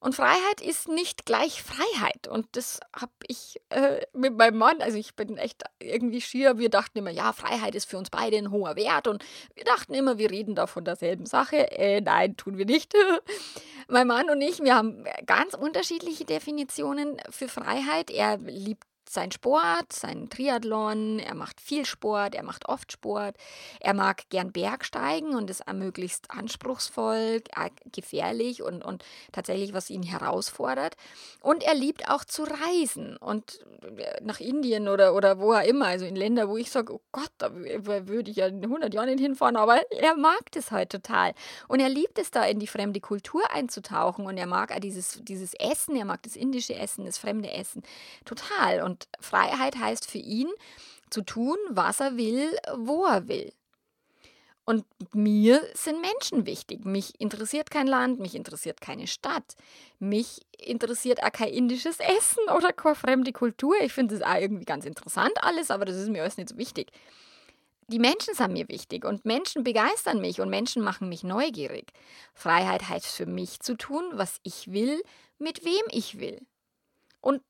Und 0.00 0.14
Freiheit 0.14 0.60
ist 0.60 0.88
nicht 0.88 1.26
gleich 1.26 1.62
Freiheit. 1.62 2.28
Und 2.28 2.46
das 2.52 2.78
habe 2.94 3.12
ich 3.26 3.60
äh, 3.70 4.00
mit 4.12 4.36
meinem 4.36 4.58
Mann, 4.58 4.80
also 4.80 4.96
ich 4.96 5.16
bin 5.16 5.36
echt 5.38 5.64
irgendwie 5.80 6.20
schier. 6.20 6.58
Wir 6.58 6.70
dachten 6.70 6.98
immer, 6.98 7.10
ja, 7.10 7.32
Freiheit 7.32 7.74
ist 7.74 7.90
für 7.90 7.98
uns 7.98 8.08
beide 8.08 8.36
ein 8.36 8.52
hoher 8.52 8.76
Wert. 8.76 9.08
Und 9.08 9.24
wir 9.54 9.64
dachten 9.64 9.94
immer, 9.94 10.16
wir 10.18 10.30
reden 10.30 10.54
da 10.54 10.68
von 10.68 10.84
derselben 10.84 11.26
Sache. 11.26 11.72
Äh, 11.72 12.00
nein, 12.00 12.36
tun 12.36 12.58
wir 12.58 12.66
nicht. 12.66 12.94
mein 13.88 14.06
Mann 14.06 14.30
und 14.30 14.40
ich, 14.40 14.60
wir 14.60 14.76
haben 14.76 15.04
ganz 15.26 15.54
unterschiedliche 15.54 16.24
Definitionen 16.24 17.16
für 17.30 17.48
Freiheit. 17.48 18.10
Er 18.10 18.38
liebt 18.38 18.86
sein 19.10 19.32
Sport, 19.32 19.92
seinen 19.92 20.30
Triathlon, 20.30 21.18
er 21.18 21.34
macht 21.34 21.60
viel 21.60 21.84
Sport, 21.84 22.34
er 22.34 22.42
macht 22.42 22.68
oft 22.68 22.92
Sport, 22.92 23.36
er 23.80 23.94
mag 23.94 24.28
gern 24.30 24.52
Bergsteigen 24.52 25.34
und 25.34 25.50
ist 25.50 25.62
möglichst 25.72 26.30
anspruchsvoll, 26.30 27.42
äh, 27.56 27.70
gefährlich 27.92 28.62
und, 28.62 28.84
und 28.84 29.04
tatsächlich, 29.32 29.72
was 29.72 29.90
ihn 29.90 30.02
herausfordert. 30.02 30.96
Und 31.40 31.62
er 31.62 31.74
liebt 31.74 32.08
auch 32.10 32.24
zu 32.24 32.44
reisen 32.44 33.16
und 33.16 33.60
äh, 33.82 34.22
nach 34.22 34.40
Indien 34.40 34.88
oder, 34.88 35.14
oder 35.14 35.38
wo 35.38 35.52
er 35.52 35.64
immer, 35.64 35.86
also 35.86 36.04
in 36.04 36.16
Länder, 36.16 36.48
wo 36.48 36.56
ich 36.56 36.70
sage, 36.70 36.94
oh 36.94 37.00
Gott, 37.12 37.30
da 37.38 37.54
würde 37.54 38.30
ich 38.30 38.36
ja 38.36 38.46
in 38.46 38.62
100 38.62 38.92
Jahren 38.92 39.08
nicht 39.08 39.20
hinfahren, 39.20 39.56
aber 39.56 39.80
er 39.92 40.16
mag 40.16 40.50
das 40.52 40.70
halt 40.70 40.90
total. 40.90 41.34
Und 41.68 41.80
er 41.80 41.88
liebt 41.88 42.18
es 42.18 42.30
da, 42.30 42.44
in 42.44 42.58
die 42.58 42.66
fremde 42.66 43.00
Kultur 43.00 43.42
einzutauchen 43.52 44.26
und 44.26 44.36
er 44.36 44.46
mag 44.46 44.78
dieses, 44.80 45.20
dieses 45.22 45.54
Essen, 45.54 45.96
er 45.96 46.04
mag 46.04 46.22
das 46.22 46.36
indische 46.36 46.74
Essen, 46.74 47.04
das 47.04 47.18
fremde 47.18 47.50
Essen 47.50 47.82
total. 48.24 48.82
Und 48.82 48.97
und 48.98 49.24
Freiheit 49.24 49.76
heißt 49.76 50.10
für 50.10 50.18
ihn, 50.18 50.48
zu 51.10 51.22
tun, 51.22 51.56
was 51.70 52.00
er 52.00 52.16
will, 52.16 52.56
wo 52.76 53.04
er 53.04 53.28
will. 53.28 53.52
Und 54.64 54.84
mir 55.14 55.62
sind 55.72 56.02
Menschen 56.02 56.44
wichtig. 56.44 56.84
Mich 56.84 57.18
interessiert 57.18 57.70
kein 57.70 57.86
Land, 57.86 58.20
mich 58.20 58.34
interessiert 58.34 58.82
keine 58.82 59.06
Stadt. 59.06 59.56
Mich 59.98 60.42
interessiert 60.58 61.22
auch 61.22 61.32
kein 61.32 61.48
indisches 61.48 62.00
Essen 62.00 62.42
oder 62.54 62.74
keine 62.74 62.94
fremde 62.94 63.32
Kultur. 63.32 63.74
Ich 63.80 63.94
finde 63.94 64.18
das 64.18 64.28
auch 64.28 64.38
irgendwie 64.38 64.66
ganz 64.66 64.84
interessant 64.84 65.32
alles, 65.40 65.70
aber 65.70 65.86
das 65.86 65.96
ist 65.96 66.10
mir 66.10 66.20
alles 66.20 66.36
nicht 66.36 66.50
so 66.50 66.58
wichtig. 66.58 66.90
Die 67.86 67.98
Menschen 67.98 68.34
sind 68.34 68.52
mir 68.52 68.68
wichtig 68.68 69.06
und 69.06 69.24
Menschen 69.24 69.64
begeistern 69.64 70.20
mich 70.20 70.42
und 70.42 70.50
Menschen 70.50 70.82
machen 70.82 71.08
mich 71.08 71.24
neugierig. 71.24 71.90
Freiheit 72.34 72.90
heißt 72.90 73.06
für 73.06 73.24
mich 73.24 73.60
zu 73.60 73.74
tun, 73.74 74.04
was 74.12 74.38
ich 74.42 74.70
will, 74.70 75.02
mit 75.38 75.64
wem 75.64 75.84
ich 75.90 76.20
will. 76.20 76.46
Und 77.22 77.40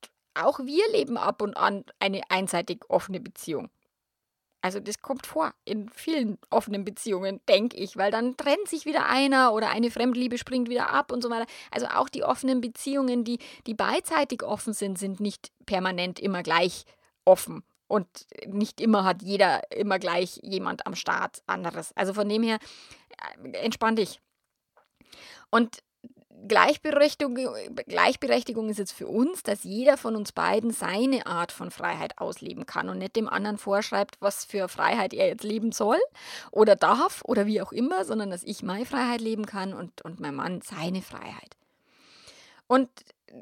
auch 0.45 0.59
wir 0.59 0.83
leben 0.91 1.17
ab 1.17 1.41
und 1.41 1.57
an 1.57 1.83
eine 1.99 2.21
einseitig 2.29 2.81
offene 2.89 3.19
Beziehung. 3.19 3.69
Also 4.61 4.81
das 4.81 5.01
kommt 5.01 5.25
vor 5.25 5.53
in 5.63 5.89
vielen 5.89 6.37
offenen 6.49 6.83
Beziehungen, 6.83 7.39
denke 7.47 7.77
ich, 7.77 7.95
weil 7.95 8.11
dann 8.11 8.35
trennt 8.35 8.67
sich 8.67 8.85
wieder 8.85 9.07
einer 9.07 9.53
oder 9.53 9.69
eine 9.69 9.89
Fremdliebe 9.89 10.37
springt 10.37 10.69
wieder 10.69 10.89
ab 10.89 11.13
und 11.13 11.23
so 11.23 11.29
weiter. 11.29 11.45
Also 11.71 11.87
auch 11.87 12.09
die 12.09 12.23
offenen 12.23 12.59
Beziehungen, 12.59 13.23
die, 13.23 13.39
die 13.67 13.73
beidseitig 13.73 14.43
offen 14.43 14.73
sind, 14.73 14.99
sind 14.99 15.21
nicht 15.21 15.51
permanent 15.65 16.19
immer 16.19 16.43
gleich 16.43 16.83
offen. 17.23 17.63
Und 17.87 18.27
nicht 18.45 18.81
immer 18.81 19.03
hat 19.05 19.23
jeder 19.23 19.71
immer 19.71 19.97
gleich 19.97 20.39
jemand 20.43 20.85
am 20.85 20.93
Start 20.93 21.41
anderes. 21.47 21.91
Also 21.95 22.13
von 22.13 22.27
dem 22.27 22.43
her, 22.43 22.59
äh, 23.43 23.57
entspann 23.59 23.95
dich. 23.95 24.19
Und 25.49 25.79
Gleichberechtigung, 26.47 27.37
Gleichberechtigung 27.87 28.69
ist 28.69 28.79
jetzt 28.79 28.93
für 28.93 29.07
uns, 29.07 29.43
dass 29.43 29.63
jeder 29.63 29.97
von 29.97 30.15
uns 30.15 30.31
beiden 30.31 30.71
seine 30.71 31.25
Art 31.25 31.51
von 31.51 31.71
Freiheit 31.71 32.17
ausleben 32.17 32.65
kann 32.65 32.89
und 32.89 32.99
nicht 32.99 33.15
dem 33.15 33.27
anderen 33.27 33.57
vorschreibt, 33.57 34.17
was 34.19 34.45
für 34.45 34.67
Freiheit 34.67 35.13
er 35.13 35.27
jetzt 35.27 35.43
leben 35.43 35.71
soll 35.71 35.99
oder 36.51 36.75
darf 36.75 37.21
oder 37.25 37.45
wie 37.45 37.61
auch 37.61 37.71
immer, 37.71 38.05
sondern 38.05 38.29
dass 38.31 38.43
ich 38.43 38.63
meine 38.63 38.85
Freiheit 38.85 39.21
leben 39.21 39.45
kann 39.45 39.73
und, 39.73 40.01
und 40.01 40.19
mein 40.19 40.35
Mann 40.35 40.61
seine 40.61 41.01
Freiheit. 41.01 41.55
Und 42.67 42.89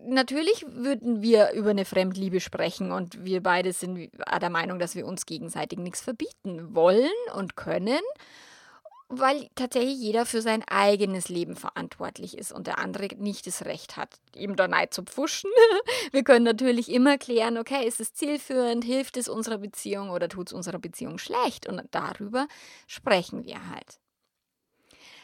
natürlich 0.05 0.65
würden 0.69 1.21
wir 1.21 1.51
über 1.51 1.71
eine 1.71 1.85
Fremdliebe 1.85 2.39
sprechen 2.39 2.91
und 2.91 3.23
wir 3.25 3.43
beide 3.43 3.73
sind 3.73 4.09
der 4.41 4.49
Meinung, 4.49 4.79
dass 4.79 4.95
wir 4.95 5.05
uns 5.05 5.25
gegenseitig 5.25 5.79
nichts 5.79 6.01
verbieten 6.01 6.73
wollen 6.73 7.11
und 7.35 7.55
können, 7.55 7.99
weil 9.09 9.49
tatsächlich 9.55 9.97
jeder 9.97 10.25
für 10.25 10.41
sein 10.41 10.63
eigenes 10.67 11.29
Leben 11.29 11.55
verantwortlich 11.55 12.37
ist 12.37 12.51
und 12.51 12.67
der 12.67 12.79
andere 12.79 13.07
nicht 13.15 13.47
das 13.47 13.63
Recht 13.63 13.95
hat, 13.95 14.09
ihm 14.35 14.55
da 14.55 14.67
neid 14.67 14.93
zu 14.93 15.03
pfuschen. 15.03 15.49
Wir 16.11 16.23
können 16.23 16.43
natürlich 16.43 16.89
immer 16.91 17.17
klären, 17.17 17.57
okay, 17.57 17.87
ist 17.87 18.01
es 18.01 18.13
zielführend, 18.13 18.83
hilft 18.83 19.15
es 19.15 19.29
unserer 19.29 19.59
Beziehung 19.59 20.09
oder 20.09 20.27
tut 20.27 20.47
es 20.47 20.53
unserer 20.53 20.79
Beziehung 20.79 21.17
schlecht 21.19 21.67
und 21.67 21.81
darüber 21.91 22.47
sprechen 22.85 23.45
wir 23.45 23.69
halt. 23.69 23.99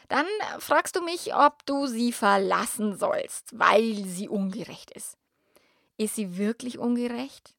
Dann 0.08 0.26
fragst 0.58 0.96
du 0.96 1.02
mich, 1.02 1.34
ob 1.34 1.64
du 1.66 1.86
sie 1.86 2.12
verlassen 2.12 2.96
sollst, 2.96 3.58
weil 3.58 4.04
sie 4.04 4.28
ungerecht 4.28 4.90
ist. 4.90 5.16
Ist 5.96 6.14
sie 6.14 6.36
wirklich 6.36 6.78
ungerecht? 6.78 7.54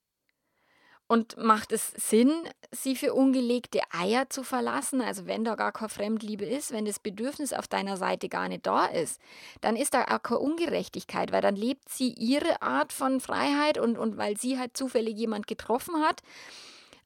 Und 1.07 1.37
macht 1.37 1.71
es 1.71 1.91
Sinn, 1.91 2.31
sie 2.71 2.95
für 2.95 3.13
ungelegte 3.13 3.79
Eier 3.91 4.27
zu 4.29 4.43
verlassen? 4.43 5.01
Also 5.01 5.27
wenn 5.27 5.43
da 5.43 5.53
gar 5.53 5.71
keine 5.71 5.89
Fremdliebe 5.89 6.45
ist, 6.45 6.71
wenn 6.71 6.85
das 6.85 6.97
Bedürfnis 6.97 7.53
auf 7.53 7.67
deiner 7.67 7.95
Seite 7.95 8.27
gar 8.27 8.47
nicht 8.49 8.65
da 8.65 8.87
ist, 8.87 9.21
dann 9.61 9.75
ist 9.75 9.93
da 9.93 10.03
auch 10.05 10.23
keine 10.23 10.39
Ungerechtigkeit, 10.39 11.31
weil 11.31 11.41
dann 11.41 11.55
lebt 11.55 11.89
sie 11.89 12.09
ihre 12.09 12.63
Art 12.63 12.91
von 12.91 13.19
Freiheit 13.19 13.77
und, 13.77 13.99
und 13.99 14.17
weil 14.17 14.35
sie 14.37 14.57
halt 14.57 14.75
zufällig 14.75 15.15
jemand 15.15 15.45
getroffen 15.45 16.01
hat, 16.01 16.23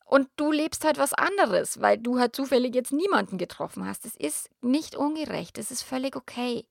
und 0.09 0.27
du 0.37 0.51
lebst 0.51 0.85
halt 0.85 0.97
was 0.97 1.13
anderes, 1.13 1.81
weil 1.81 1.99
du 1.99 2.17
halt 2.17 2.35
zufällig 2.35 2.73
jetzt 2.73 2.91
niemanden 2.91 3.37
getroffen 3.37 3.85
hast. 3.85 4.05
Das 4.05 4.15
ist 4.15 4.49
nicht 4.59 4.95
ungerecht, 4.95 5.59
das 5.59 5.69
ist 5.69 5.83
völlig 5.83 6.15
okay. 6.15 6.65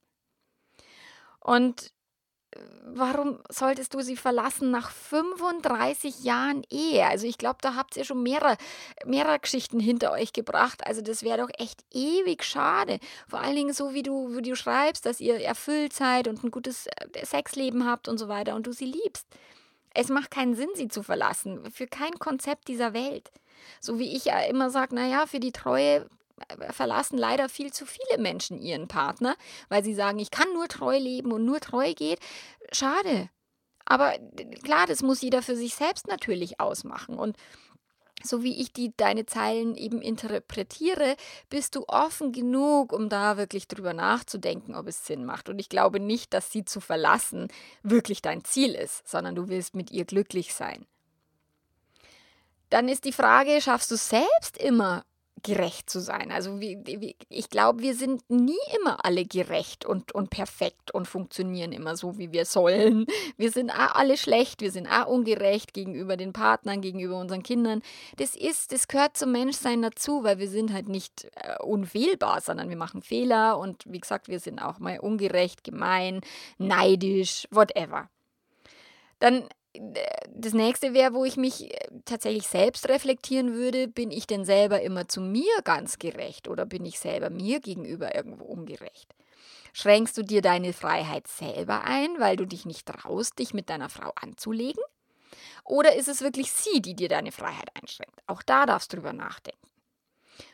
Und 1.39 1.93
warum 2.87 3.39
solltest 3.51 3.95
du 3.95 4.01
sie 4.01 4.17
verlassen 4.17 4.71
nach 4.71 4.91
35 4.91 6.25
Jahren 6.25 6.63
Ehe? 6.71 7.07
Also 7.07 7.27
ich 7.27 7.39
glaube, 7.39 7.59
da 7.61 7.75
habt 7.75 7.97
ihr 7.97 8.05
schon 8.05 8.23
mehrere, 8.23 8.57
mehrere 9.05 9.39
Geschichten 9.39 9.81
hinter 9.81 10.13
euch 10.13 10.33
gebracht. 10.33 10.87
Also 10.87 11.03
das 11.03 11.23
wäre 11.23 11.39
doch 11.39 11.51
echt 11.59 11.85
ewig 11.93 12.45
schade. 12.45 12.99
Vor 13.29 13.41
allen 13.41 13.57
Dingen 13.57 13.75
so, 13.75 13.95
wie 13.95 14.03
du, 14.03 14.37
wie 14.37 14.43
du 14.43 14.57
schreibst, 14.57 15.07
dass 15.07 15.21
ihr 15.21 15.41
erfüllt 15.41 15.93
seid 15.93 16.29
und 16.29 16.43
ein 16.43 16.51
gutes 16.51 16.87
äh, 16.87 17.25
Sexleben 17.25 17.87
habt 17.87 18.09
und 18.09 18.19
so 18.19 18.29
weiter 18.29 18.55
und 18.55 18.67
du 18.67 18.73
sie 18.73 18.87
liebst. 18.87 19.27
Es 19.95 20.09
macht 20.09 20.31
keinen 20.31 20.55
Sinn, 20.55 20.69
sie 20.75 20.89
zu 20.89 21.03
verlassen, 21.03 21.71
für 21.71 21.87
kein 21.87 22.13
Konzept 22.19 22.69
dieser 22.69 22.93
Welt. 22.93 23.31
So 23.81 23.99
wie 23.99 24.17
ich 24.17 24.27
ja 24.27 24.41
immer 24.41 24.71
sage, 24.71 24.95
naja, 24.95 25.27
für 25.27 25.41
die 25.41 25.53
Treue 25.53 26.09
verlassen 26.71 27.19
leider 27.19 27.49
viel 27.49 27.73
zu 27.73 27.87
viele 27.87 28.19
Menschen 28.19 28.61
ihren 28.61 28.89
Partner, 28.89 29.37
weil 29.69 29.85
sie 29.85 29.95
sagen, 29.95 30.19
ich 30.19 30.31
kann 30.31 30.53
nur 30.53 30.69
treu 30.69 30.99
leben 30.99 31.33
und 31.33 31.45
nur 31.45 31.61
treu 31.61 31.95
geht. 31.95 32.21
Schade. 32.73 33.31
Aber 33.85 34.15
klar, 34.63 34.87
das 34.87 35.03
muss 35.03 35.23
jeder 35.23 35.43
für 35.43 35.57
sich 35.57 35.75
selbst 35.75 36.09
natürlich 36.09 36.61
ausmachen. 36.61 37.19
Und 37.19 37.37
so 38.23 38.43
wie 38.43 38.61
ich 38.61 38.73
die, 38.73 38.93
deine 38.97 39.27
Zeilen 39.27 39.77
eben 39.77 40.03
interpretiere, 40.03 41.17
bist 41.49 41.77
du 41.77 41.85
offen 41.87 42.33
genug, 42.33 42.93
um 42.93 43.09
da 43.09 43.37
wirklich 43.37 43.69
drüber 43.69 43.95
nachzudenken, 43.95 44.75
ob 44.75 44.89
es 44.89 45.07
Sinn 45.07 45.25
macht. 45.25 45.49
Und 45.49 45.59
ich 45.59 45.69
glaube 45.69 46.01
nicht, 46.01 46.35
dass 46.35 46.51
sie 46.51 46.65
zu 46.65 46.81
verlassen 46.81 47.49
wirklich 47.83 48.23
dein 48.23 48.45
Ziel 48.45 48.75
ist, 48.75 49.07
sondern 49.09 49.35
du 49.35 49.49
willst 49.49 49.75
mit 49.75 49.91
ihr 49.91 50.05
glücklich 50.05 50.55
sein. 50.55 50.87
Dann 52.71 52.89
ist 52.89 53.05
die 53.05 53.13
Frage, 53.13 53.61
schaffst 53.63 53.91
du 53.91 53.97
selbst 53.97 54.59
immer 54.59 55.05
gerecht 55.43 55.91
zu 55.91 56.01
sein. 56.01 56.31
Also 56.31 56.61
wie, 56.61 56.79
wie, 56.85 57.17
ich 57.29 57.51
glaube, 57.51 57.83
wir 57.83 57.95
sind 57.95 58.29
nie 58.29 58.59
immer 58.79 59.05
alle 59.05 59.25
gerecht 59.25 59.85
und, 59.85 60.13
und 60.13 60.31
perfekt 60.31 60.93
und 60.93 61.07
funktionieren 61.07 61.73
immer 61.73 61.97
so, 61.97 62.19
wie 62.19 62.33
wir 62.33 62.45
sollen. 62.45 63.07
Wir 63.37 63.51
sind 63.51 63.71
auch 63.71 63.95
alle 63.95 64.17
schlecht, 64.17 64.61
wir 64.61 64.73
sind 64.73 64.89
auch 64.89 65.07
ungerecht 65.07 65.75
gegenüber 65.75 66.17
den 66.17 66.33
Partnern, 66.33 66.81
gegenüber 66.81 67.19
unseren 67.19 67.43
Kindern. 67.43 67.83
Das 68.17 68.35
ist, 68.35 68.73
das 68.73 68.89
gehört 68.89 69.17
zum 69.17 69.33
Menschsein 69.33 69.83
dazu, 69.83 70.25
weil 70.25 70.39
wir 70.39 70.49
sind 70.49 70.73
halt 70.73 70.89
nicht 70.89 71.29
äh, 71.37 71.63
unfehlbar, 71.63 72.41
sondern 72.41 72.69
wir 72.69 72.77
machen 72.77 73.03
Fehler 73.03 73.59
und 73.59 73.85
wie 73.87 74.01
gesagt, 74.01 74.29
wir 74.29 74.41
sind 74.41 74.61
auch 74.61 74.79
mal 74.79 74.99
ungerecht, 74.99 75.65
gemein, 75.65 76.21
neidisch, 76.59 77.47
whatever. 77.51 78.09
Dann 79.19 79.49
das 80.31 80.53
nächste 80.55 80.95
wäre, 80.95 81.15
wo 81.15 81.25
ich 81.25 81.37
mich 81.37 81.73
äh, 81.73 81.89
tatsächlich 82.05 82.47
selbst 82.49 82.89
reflektieren 82.89 83.55
würde, 83.55 83.89
bin 83.89 84.11
ich 84.11 84.27
denn 84.27 84.45
selber 84.45 84.81
immer 84.81 85.09
zu 85.09 85.21
mir 85.21 85.63
ganz 85.65 85.99
gerecht 85.99 86.49
oder 86.49 86.67
bin 86.67 86.85
ich 86.85 86.99
selber 86.99 87.31
mir 87.31 87.61
gegenüber 87.61 88.15
irgendwo 88.15 88.45
ungerecht? 88.45 89.15
Schränkst 89.73 90.17
du 90.17 90.23
dir 90.23 90.43
deine 90.43 90.73
Freiheit 90.73 91.29
selber 91.29 91.85
ein, 91.85 92.19
weil 92.19 92.37
du 92.37 92.47
dich 92.47 92.67
nicht 92.67 92.87
traust, 92.87 93.39
dich 93.39 93.55
mit 93.55 93.69
deiner 93.69 93.89
Frau 93.89 94.13
anzulegen? 94.21 94.83
Oder 95.65 95.95
ist 95.97 96.09
es 96.09 96.23
wirklich 96.23 96.53
sie, 96.53 96.81
die 96.81 96.97
dir 96.97 97.09
deine 97.09 97.33
Freiheit 97.33 97.69
einschränkt? 97.81 98.21
Auch 98.27 98.43
da 98.43 98.65
darfst 98.67 98.93
du 98.93 98.97
drüber 98.97 99.13
nachdenken. 99.13 99.68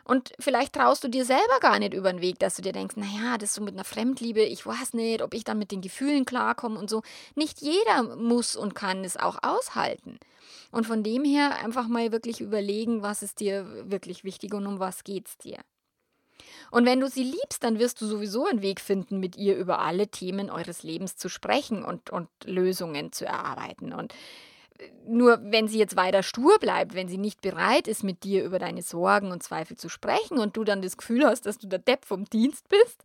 Und 0.05 0.33
vielleicht 0.39 0.75
traust 0.75 1.05
du 1.05 1.09
dir 1.09 1.25
selber 1.25 1.61
gar 1.61 1.79
nicht 1.79 1.95
über 1.95 2.13
den 2.13 2.21
Weg, 2.21 2.39
dass 2.39 2.57
du 2.57 2.63
dir 2.63 2.73
denkst, 2.73 2.97
naja, 2.97 3.39
das 3.39 3.51
ist 3.51 3.55
so 3.57 3.63
mit 3.63 3.75
einer 3.75 3.85
Fremdliebe, 3.85 4.43
ich 4.43 4.67
weiß 4.67 4.95
nicht, 4.95 5.23
ob 5.23 5.35
ich 5.35 5.45
dann 5.45 5.59
mit 5.59 5.71
den 5.71 5.81
Gefühlen 5.81 6.25
klarkomme 6.25 6.79
und 6.79 6.91
so. 6.91 7.03
Nicht 7.35 7.61
jeder 7.61 8.17
muss 8.17 8.57
und 8.57 8.75
kann 8.75 9.05
es 9.05 9.17
auch 9.17 9.39
aushalten. 9.43 10.19
Und 10.71 10.87
von 10.87 11.03
dem 11.03 11.25
her 11.25 11.57
einfach 11.63 11.89
mal 11.89 12.13
wirklich 12.13 12.41
überlegen, 12.41 13.03
was 13.03 13.23
ist 13.23 13.41
dir 13.41 13.91
wirklich 13.91 14.25
wichtig 14.25 14.55
und 14.55 14.67
um 14.67 14.81
was 14.81 15.05
geht's 15.05 15.39
dir. 15.39 15.59
Und 16.71 16.87
wenn 16.87 17.01
du 17.01 17.09
sie 17.09 17.23
liebst, 17.23 17.63
dann 17.63 17.79
wirst 17.79 18.01
du 18.01 18.07
sowieso 18.07 18.47
einen 18.47 18.63
Weg 18.63 18.81
finden, 18.81 19.21
mit 19.21 19.37
ihr 19.37 19.57
über 19.57 19.79
alle 19.79 20.09
Themen 20.09 20.51
eures 20.51 20.83
Lebens 20.83 21.17
zu 21.17 21.29
sprechen 21.29 21.85
und, 21.85 22.11
und 22.11 22.29
Lösungen 22.45 23.13
zu 23.13 23.25
erarbeiten. 23.25 23.93
Und 23.93 24.13
nur 25.07 25.39
wenn 25.43 25.69
sie 25.69 25.79
jetzt 25.79 25.97
weiter 25.97 26.23
stur 26.23 26.59
bleibt, 26.59 26.95
wenn 26.95 27.09
sie 27.09 27.19
nicht 27.19 27.41
bereit 27.41 27.87
ist, 27.87 28.03
mit 28.03 28.25
dir 28.25 28.45
über 28.45 28.59
deine 28.59 28.83
Sorgen 28.83 29.31
und 29.31 29.43
Zweifel 29.43 29.77
zu 29.77 29.89
sprechen 29.89 30.39
und 30.39 30.57
du 30.57 30.65
dann 30.65 30.83
das 30.83 30.97
Gefühl 30.97 31.25
hast, 31.25 31.47
dass 31.47 31.59
du 31.59 31.69
der 31.69 31.79
Depp 31.79 32.05
vom 32.05 32.25
Dienst 32.25 32.69
bist, 32.69 33.05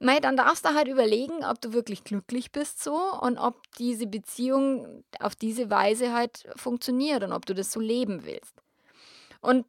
mei, 0.00 0.20
dann 0.20 0.36
darfst 0.36 0.64
du 0.64 0.74
halt 0.74 0.88
überlegen, 0.88 1.44
ob 1.44 1.60
du 1.60 1.72
wirklich 1.72 2.04
glücklich 2.04 2.50
bist 2.50 2.82
so 2.82 2.96
und 3.20 3.38
ob 3.38 3.56
diese 3.78 4.06
Beziehung 4.06 5.04
auf 5.20 5.34
diese 5.34 5.70
Weise 5.70 6.12
halt 6.12 6.46
funktioniert 6.56 7.22
und 7.24 7.32
ob 7.32 7.44
du 7.44 7.54
das 7.54 7.72
so 7.72 7.80
leben 7.80 8.24
willst. 8.24 8.54
Und 9.40 9.66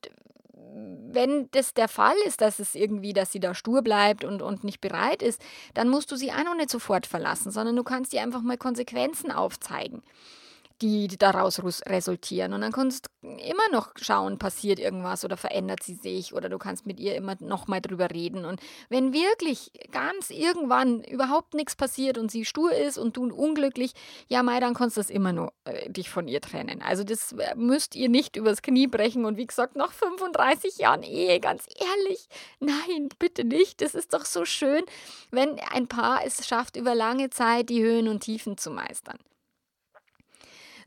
wenn 1.11 1.49
das 1.51 1.73
der 1.73 1.89
Fall 1.89 2.15
ist, 2.25 2.41
dass 2.41 2.59
es 2.59 2.73
irgendwie, 2.73 3.13
dass 3.13 3.31
sie 3.31 3.39
da 3.39 3.53
stur 3.53 3.81
bleibt 3.81 4.23
und, 4.23 4.41
und 4.41 4.63
nicht 4.63 4.79
bereit 4.79 5.21
ist, 5.21 5.41
dann 5.73 5.89
musst 5.89 6.11
du 6.11 6.15
sie 6.15 6.31
auch 6.31 6.43
noch 6.43 6.55
nicht 6.55 6.69
sofort 6.69 7.05
verlassen, 7.05 7.51
sondern 7.51 7.75
du 7.75 7.83
kannst 7.83 8.13
ihr 8.13 8.21
einfach 8.21 8.41
mal 8.41 8.57
Konsequenzen 8.57 9.29
aufzeigen 9.29 10.03
die 10.83 11.17
daraus 11.17 11.61
resultieren. 11.85 12.51
Und 12.51 12.59
dann 12.59 12.73
kannst 12.73 13.05
du 13.21 13.29
immer 13.29 13.69
noch 13.71 13.91
schauen, 13.95 14.37
passiert 14.37 14.79
irgendwas 14.79 15.23
oder 15.23 15.37
verändert 15.37 15.81
sie 15.81 15.95
sich 15.95 16.33
oder 16.33 16.49
du 16.49 16.57
kannst 16.57 16.85
mit 16.85 16.99
ihr 16.99 17.15
immer 17.15 17.37
noch 17.39 17.67
mal 17.67 17.79
drüber 17.79 18.11
reden. 18.11 18.43
Und 18.43 18.59
wenn 18.89 19.13
wirklich 19.13 19.71
ganz 19.91 20.29
irgendwann 20.29 21.01
überhaupt 21.03 21.53
nichts 21.53 21.77
passiert 21.77 22.17
und 22.17 22.31
sie 22.31 22.43
stur 22.43 22.73
ist 22.73 22.97
und 22.97 23.15
du 23.15 23.33
unglücklich, 23.33 23.93
ja, 24.27 24.43
Mai, 24.43 24.59
dann 24.59 24.73
kannst 24.73 24.97
du 24.97 24.99
das 24.99 25.09
immer 25.09 25.31
nur 25.31 25.53
äh, 25.63 25.89
dich 25.89 26.09
von 26.09 26.27
ihr 26.27 26.41
trennen. 26.41 26.81
Also 26.81 27.05
das 27.05 27.31
äh, 27.31 27.55
müsst 27.55 27.95
ihr 27.95 28.09
nicht 28.09 28.35
übers 28.35 28.61
Knie 28.61 28.87
brechen 28.87 29.23
und 29.23 29.37
wie 29.37 29.47
gesagt, 29.47 29.77
nach 29.77 29.93
35 29.93 30.79
Jahren 30.79 31.03
Ehe, 31.03 31.39
ganz 31.39 31.65
ehrlich, 31.79 32.27
nein, 32.59 33.07
bitte 33.19 33.45
nicht. 33.45 33.81
Das 33.81 33.95
ist 33.95 34.13
doch 34.13 34.25
so 34.25 34.43
schön, 34.43 34.83
wenn 35.31 35.59
ein 35.71 35.87
Paar 35.87 36.25
es 36.25 36.45
schafft, 36.45 36.75
über 36.75 36.93
lange 36.93 37.29
Zeit 37.29 37.69
die 37.69 37.81
Höhen 37.81 38.09
und 38.09 38.19
Tiefen 38.19 38.57
zu 38.57 38.69
meistern. 38.69 39.17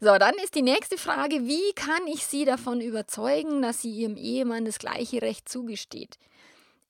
So, 0.01 0.19
dann 0.19 0.35
ist 0.43 0.55
die 0.55 0.63
nächste 0.63 0.99
Frage, 0.99 1.47
wie 1.47 1.73
kann 1.75 2.07
ich 2.07 2.27
sie 2.27 2.45
davon 2.45 2.81
überzeugen, 2.81 3.63
dass 3.63 3.81
sie 3.81 3.91
ihrem 3.91 4.17
Ehemann 4.17 4.65
das 4.65 4.79
gleiche 4.79 5.23
Recht 5.23 5.49
zugesteht? 5.49 6.19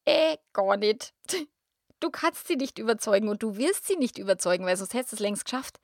Äh, 0.04 0.36
gar 0.52 0.76
nicht. 0.76 1.12
Du 1.98 2.10
kannst 2.10 2.46
sie 2.46 2.56
nicht 2.56 2.78
überzeugen 2.78 3.30
und 3.30 3.42
du 3.42 3.56
wirst 3.56 3.86
sie 3.86 3.96
nicht 3.96 4.18
überzeugen, 4.18 4.66
weil 4.66 4.76
sonst 4.76 4.92
hättest 4.92 5.12
du 5.12 5.16
es 5.16 5.20
längst 5.20 5.46
geschafft. 5.46 5.80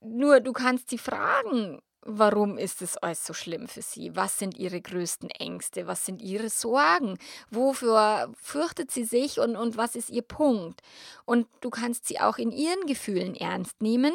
Nur 0.00 0.38
du 0.38 0.52
kannst 0.52 0.88
sie 0.88 0.98
fragen, 0.98 1.82
warum 2.02 2.58
ist 2.58 2.80
es 2.80 2.96
alles 2.96 3.26
so 3.26 3.34
schlimm 3.34 3.66
für 3.66 3.82
sie? 3.82 4.14
Was 4.14 4.38
sind 4.38 4.56
ihre 4.56 4.80
größten 4.80 5.30
Ängste? 5.30 5.88
Was 5.88 6.06
sind 6.06 6.22
ihre 6.22 6.48
Sorgen? 6.48 7.18
Wofür 7.50 8.32
fürchtet 8.40 8.92
sie 8.92 9.04
sich 9.04 9.40
und, 9.40 9.56
und 9.56 9.76
was 9.76 9.96
ist 9.96 10.10
ihr 10.10 10.22
Punkt? 10.22 10.80
Und 11.24 11.48
du 11.60 11.68
kannst 11.68 12.06
sie 12.06 12.20
auch 12.20 12.38
in 12.38 12.52
ihren 12.52 12.86
Gefühlen 12.86 13.34
ernst 13.34 13.82
nehmen 13.82 14.14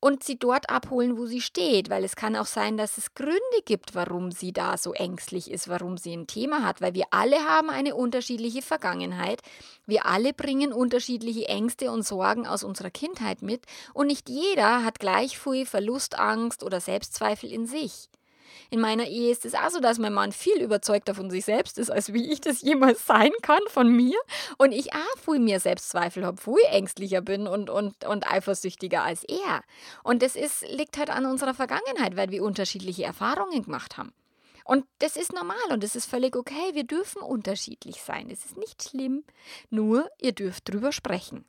und 0.00 0.24
sie 0.24 0.38
dort 0.38 0.70
abholen, 0.70 1.16
wo 1.16 1.26
sie 1.26 1.40
steht, 1.40 1.90
weil 1.90 2.04
es 2.04 2.16
kann 2.16 2.36
auch 2.36 2.46
sein, 2.46 2.76
dass 2.76 2.98
es 2.98 3.14
Gründe 3.14 3.40
gibt, 3.64 3.94
warum 3.94 4.32
sie 4.32 4.52
da 4.52 4.76
so 4.76 4.92
ängstlich 4.92 5.50
ist, 5.50 5.68
warum 5.68 5.96
sie 5.96 6.14
ein 6.14 6.26
Thema 6.26 6.64
hat, 6.64 6.80
weil 6.80 6.94
wir 6.94 7.04
alle 7.10 7.38
haben 7.46 7.70
eine 7.70 7.94
unterschiedliche 7.94 8.62
Vergangenheit, 8.62 9.40
wir 9.86 10.06
alle 10.06 10.32
bringen 10.32 10.72
unterschiedliche 10.72 11.48
Ängste 11.48 11.90
und 11.90 12.02
Sorgen 12.02 12.46
aus 12.46 12.64
unserer 12.64 12.90
Kindheit 12.90 13.42
mit 13.42 13.62
und 13.94 14.08
nicht 14.08 14.28
jeder 14.28 14.84
hat 14.84 14.98
gleich 14.98 15.38
viel 15.38 15.66
Verlustangst 15.66 16.62
oder 16.62 16.80
Selbstzweifel 16.80 17.52
in 17.52 17.66
sich. 17.66 18.09
In 18.70 18.80
meiner 18.80 19.06
Ehe 19.06 19.30
ist 19.30 19.44
es 19.44 19.54
auch 19.54 19.70
so, 19.70 19.80
dass 19.80 19.98
mein 19.98 20.12
Mann 20.12 20.32
viel 20.32 20.62
überzeugter 20.62 21.14
von 21.14 21.28
sich 21.28 21.44
selbst 21.44 21.76
ist, 21.76 21.90
als 21.90 22.12
wie 22.12 22.32
ich 22.32 22.40
das 22.40 22.62
jemals 22.62 23.04
sein 23.04 23.32
kann 23.42 23.60
von 23.68 23.88
mir. 23.88 24.16
Und 24.58 24.72
ich 24.72 24.92
auch 24.92 25.18
viel 25.24 25.40
mehr 25.40 25.58
Selbstzweifel 25.58 26.24
habe, 26.24 26.40
viel 26.40 26.54
ängstlicher 26.70 27.20
bin 27.20 27.46
und, 27.46 27.68
und, 27.68 28.04
und 28.04 28.30
eifersüchtiger 28.30 29.02
als 29.02 29.24
er. 29.24 29.62
Und 30.04 30.22
das 30.22 30.36
ist, 30.36 30.64
liegt 30.68 30.98
halt 30.98 31.10
an 31.10 31.26
unserer 31.26 31.54
Vergangenheit, 31.54 32.16
weil 32.16 32.30
wir 32.30 32.44
unterschiedliche 32.44 33.04
Erfahrungen 33.04 33.64
gemacht 33.64 33.96
haben. 33.96 34.12
Und 34.64 34.84
das 35.00 35.16
ist 35.16 35.32
normal 35.32 35.56
und 35.72 35.82
das 35.82 35.96
ist 35.96 36.06
völlig 36.06 36.36
okay. 36.36 36.74
Wir 36.74 36.84
dürfen 36.84 37.22
unterschiedlich 37.22 38.02
sein. 38.02 38.28
Das 38.28 38.44
ist 38.44 38.56
nicht 38.56 38.88
schlimm. 38.88 39.24
Nur, 39.68 40.08
ihr 40.20 40.32
dürft 40.32 40.72
drüber 40.72 40.92
sprechen. 40.92 41.44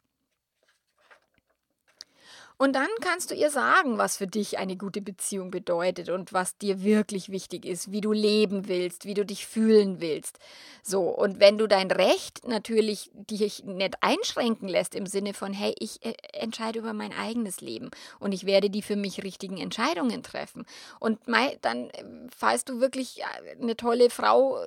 Und 2.61 2.73
dann 2.73 2.89
kannst 3.01 3.31
du 3.31 3.33
ihr 3.33 3.49
sagen, 3.49 3.97
was 3.97 4.17
für 4.17 4.27
dich 4.27 4.59
eine 4.59 4.77
gute 4.77 5.01
Beziehung 5.01 5.49
bedeutet 5.49 6.09
und 6.09 6.31
was 6.31 6.59
dir 6.59 6.83
wirklich 6.83 7.31
wichtig 7.31 7.65
ist, 7.65 7.91
wie 7.91 8.01
du 8.01 8.11
leben 8.11 8.67
willst, 8.67 9.05
wie 9.05 9.15
du 9.15 9.25
dich 9.25 9.47
fühlen 9.47 9.99
willst. 9.99 10.37
So, 10.83 11.09
und 11.09 11.39
wenn 11.39 11.57
du 11.57 11.65
dein 11.65 11.89
Recht 11.89 12.47
natürlich 12.47 13.09
dich 13.15 13.63
nicht 13.63 13.95
einschränken 14.01 14.67
lässt 14.67 14.93
im 14.93 15.07
Sinne 15.07 15.33
von, 15.33 15.53
hey, 15.53 15.73
ich 15.79 16.05
äh, 16.05 16.13
entscheide 16.33 16.77
über 16.77 16.93
mein 16.93 17.13
eigenes 17.13 17.61
Leben 17.61 17.89
und 18.19 18.31
ich 18.31 18.45
werde 18.45 18.69
die 18.69 18.83
für 18.83 18.95
mich 18.95 19.23
richtigen 19.23 19.57
Entscheidungen 19.57 20.21
treffen. 20.21 20.67
Und 20.99 21.27
mei, 21.27 21.57
dann, 21.63 21.89
äh, 21.89 22.03
falls 22.29 22.63
du 22.63 22.79
wirklich 22.79 23.21
äh, 23.21 23.59
eine 23.59 23.75
tolle 23.75 24.11
Frau 24.11 24.63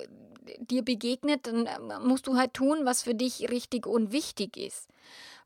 dir 0.59 0.83
begegnet, 0.83 1.47
dann 1.47 1.69
musst 2.05 2.27
du 2.27 2.35
halt 2.35 2.53
tun, 2.53 2.79
was 2.83 3.03
für 3.03 3.15
dich 3.15 3.49
richtig 3.49 3.87
und 3.87 4.11
wichtig 4.11 4.57
ist 4.57 4.89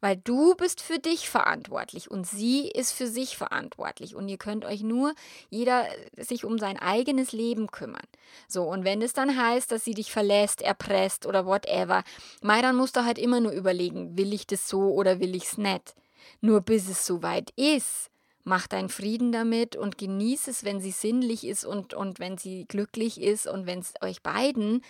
weil 0.02 0.18
du 0.18 0.56
bist 0.56 0.82
für 0.82 1.00
dich 1.00 1.30
verantwortlich 1.30 2.10
und 2.10 2.26
sie 2.26 2.68
ist 2.68 2.92
für 2.92 3.08
sich 3.08 3.38
verantwortlich 3.38 4.16
und 4.16 4.28
ihr 4.30 4.38
könnt 4.38 4.66
euch 4.66 4.82
nur 4.82 5.14
jeder 5.50 5.86
sich 6.18 6.46
um 6.46 6.58
sein 6.58 6.78
eigenes 6.78 7.32
Leben 7.32 7.68
kümmern. 7.68 8.06
So, 8.48 8.64
und 8.64 8.84
wenn 8.84 9.02
es 9.02 9.14
dann 9.14 9.36
heißt, 9.36 9.72
dass 9.72 9.84
sie 9.84 9.94
dich 9.94 10.12
verlässt, 10.12 10.62
erpresst 10.62 11.26
oder 11.26 11.46
whatever, 11.46 12.04
mei, 12.42 12.62
dann 12.62 12.76
musst 12.76 12.96
du 12.96 13.06
halt 13.06 13.18
immer 13.18 13.40
nur 13.40 13.52
überlegen, 13.52 14.18
will 14.18 14.34
ich 14.34 14.48
das 14.48 14.68
so 14.68 14.94
oder 14.94 15.20
will 15.20 15.36
ich 15.36 15.46
es 15.46 15.58
nicht. 15.58 15.96
Nur 16.42 16.62
bis 16.62 16.88
es 16.88 17.06
soweit 17.06 17.52
ist, 17.56 18.10
mach 18.44 18.68
deinen 18.68 18.90
Frieden 18.90 19.32
damit 19.32 19.76
und 19.76 19.98
genieß 19.98 20.48
es, 20.48 20.64
wenn 20.64 20.80
sie 20.80 20.92
sinnlich 20.92 21.46
ist 21.46 21.66
und, 21.66 21.94
und 21.94 22.20
wenn 22.20 22.38
sie 22.38 22.66
glücklich 22.66 23.22
ist 23.22 23.48
und 23.48 23.66
wenn 23.66 23.80
es 23.80 23.94
euch 24.02 24.22
beiden 24.22 24.84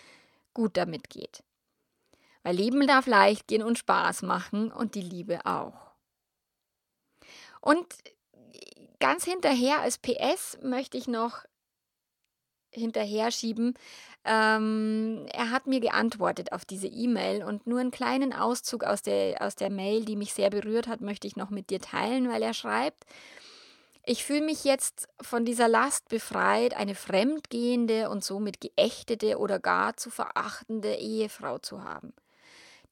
gut 0.54 0.78
damit 0.78 1.10
geht. 1.10 1.44
Weil 2.44 2.56
Leben 2.56 2.86
darf 2.88 3.06
leicht 3.06 3.48
gehen 3.48 3.64
und 3.64 3.78
Spaß 3.78 4.22
machen 4.22 4.72
und 4.72 4.96
die 4.96 5.02
Liebe 5.02 5.46
auch. 5.46 5.92
Und 7.62 7.86
ganz 9.00 9.26
hinterher 9.26 9.80
als 9.82 9.98
PS 9.98 10.58
möchte 10.62 10.98
ich 10.98 11.08
noch 11.08 11.44
hinterher 12.72 13.32
schieben. 13.32 13.74
Ähm, 14.24 15.26
er 15.32 15.50
hat 15.50 15.66
mir 15.68 15.80
geantwortet 15.80 16.52
auf 16.52 16.66
diese 16.66 16.88
E-Mail 16.88 17.44
und 17.44 17.66
nur 17.68 17.80
einen 17.80 17.92
kleinen 17.92 18.34
Auszug 18.34 18.84
aus 18.84 19.02
der, 19.02 19.42
aus 19.42 19.56
der 19.56 19.70
Mail, 19.70 20.06
die 20.06 20.16
mich 20.16 20.34
sehr 20.34 20.50
berührt 20.50 20.88
hat, 20.88 21.02
möchte 21.02 21.28
ich 21.28 21.36
noch 21.36 21.50
mit 21.50 21.70
dir 21.70 21.80
teilen, 21.80 22.30
weil 22.30 22.44
er 22.44 22.54
schreibt, 22.54 23.06
ich 24.06 24.24
fühle 24.24 24.46
mich 24.46 24.64
jetzt 24.64 25.08
von 25.22 25.46
dieser 25.46 25.68
Last 25.68 26.10
befreit, 26.10 26.76
eine 26.76 26.96
fremdgehende 26.96 28.10
und 28.10 28.24
somit 28.24 28.62
geächtete 28.62 29.38
oder 29.40 29.60
gar 29.60 29.98
zu 29.98 30.10
verachtende 30.10 30.96
Ehefrau 30.96 31.58
zu 31.60 31.84
haben 31.84 32.14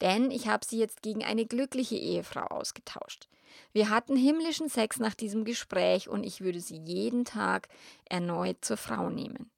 denn 0.01 0.31
ich 0.31 0.47
habe 0.47 0.65
sie 0.65 0.77
jetzt 0.77 1.01
gegen 1.01 1.23
eine 1.23 1.45
glückliche 1.45 1.95
Ehefrau 1.95 2.45
ausgetauscht. 2.45 3.27
Wir 3.73 3.89
hatten 3.89 4.15
himmlischen 4.15 4.69
Sex 4.69 4.99
nach 4.99 5.15
diesem 5.15 5.45
Gespräch 5.45 6.09
und 6.09 6.23
ich 6.23 6.41
würde 6.41 6.59
sie 6.59 6.77
jeden 6.77 7.25
Tag 7.25 7.69
erneut 8.05 8.63
zur 8.63 8.77
Frau 8.77 9.09
nehmen. 9.09 9.49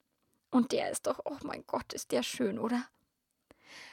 Und 0.52 0.72
der 0.72 0.92
ist 0.92 1.08
doch, 1.08 1.20
oh 1.26 1.38
mein 1.44 1.64
Gott, 1.68 1.94
ist 1.94 2.12
der 2.12 2.24
schön, 2.24 2.60
oder? 2.60 2.86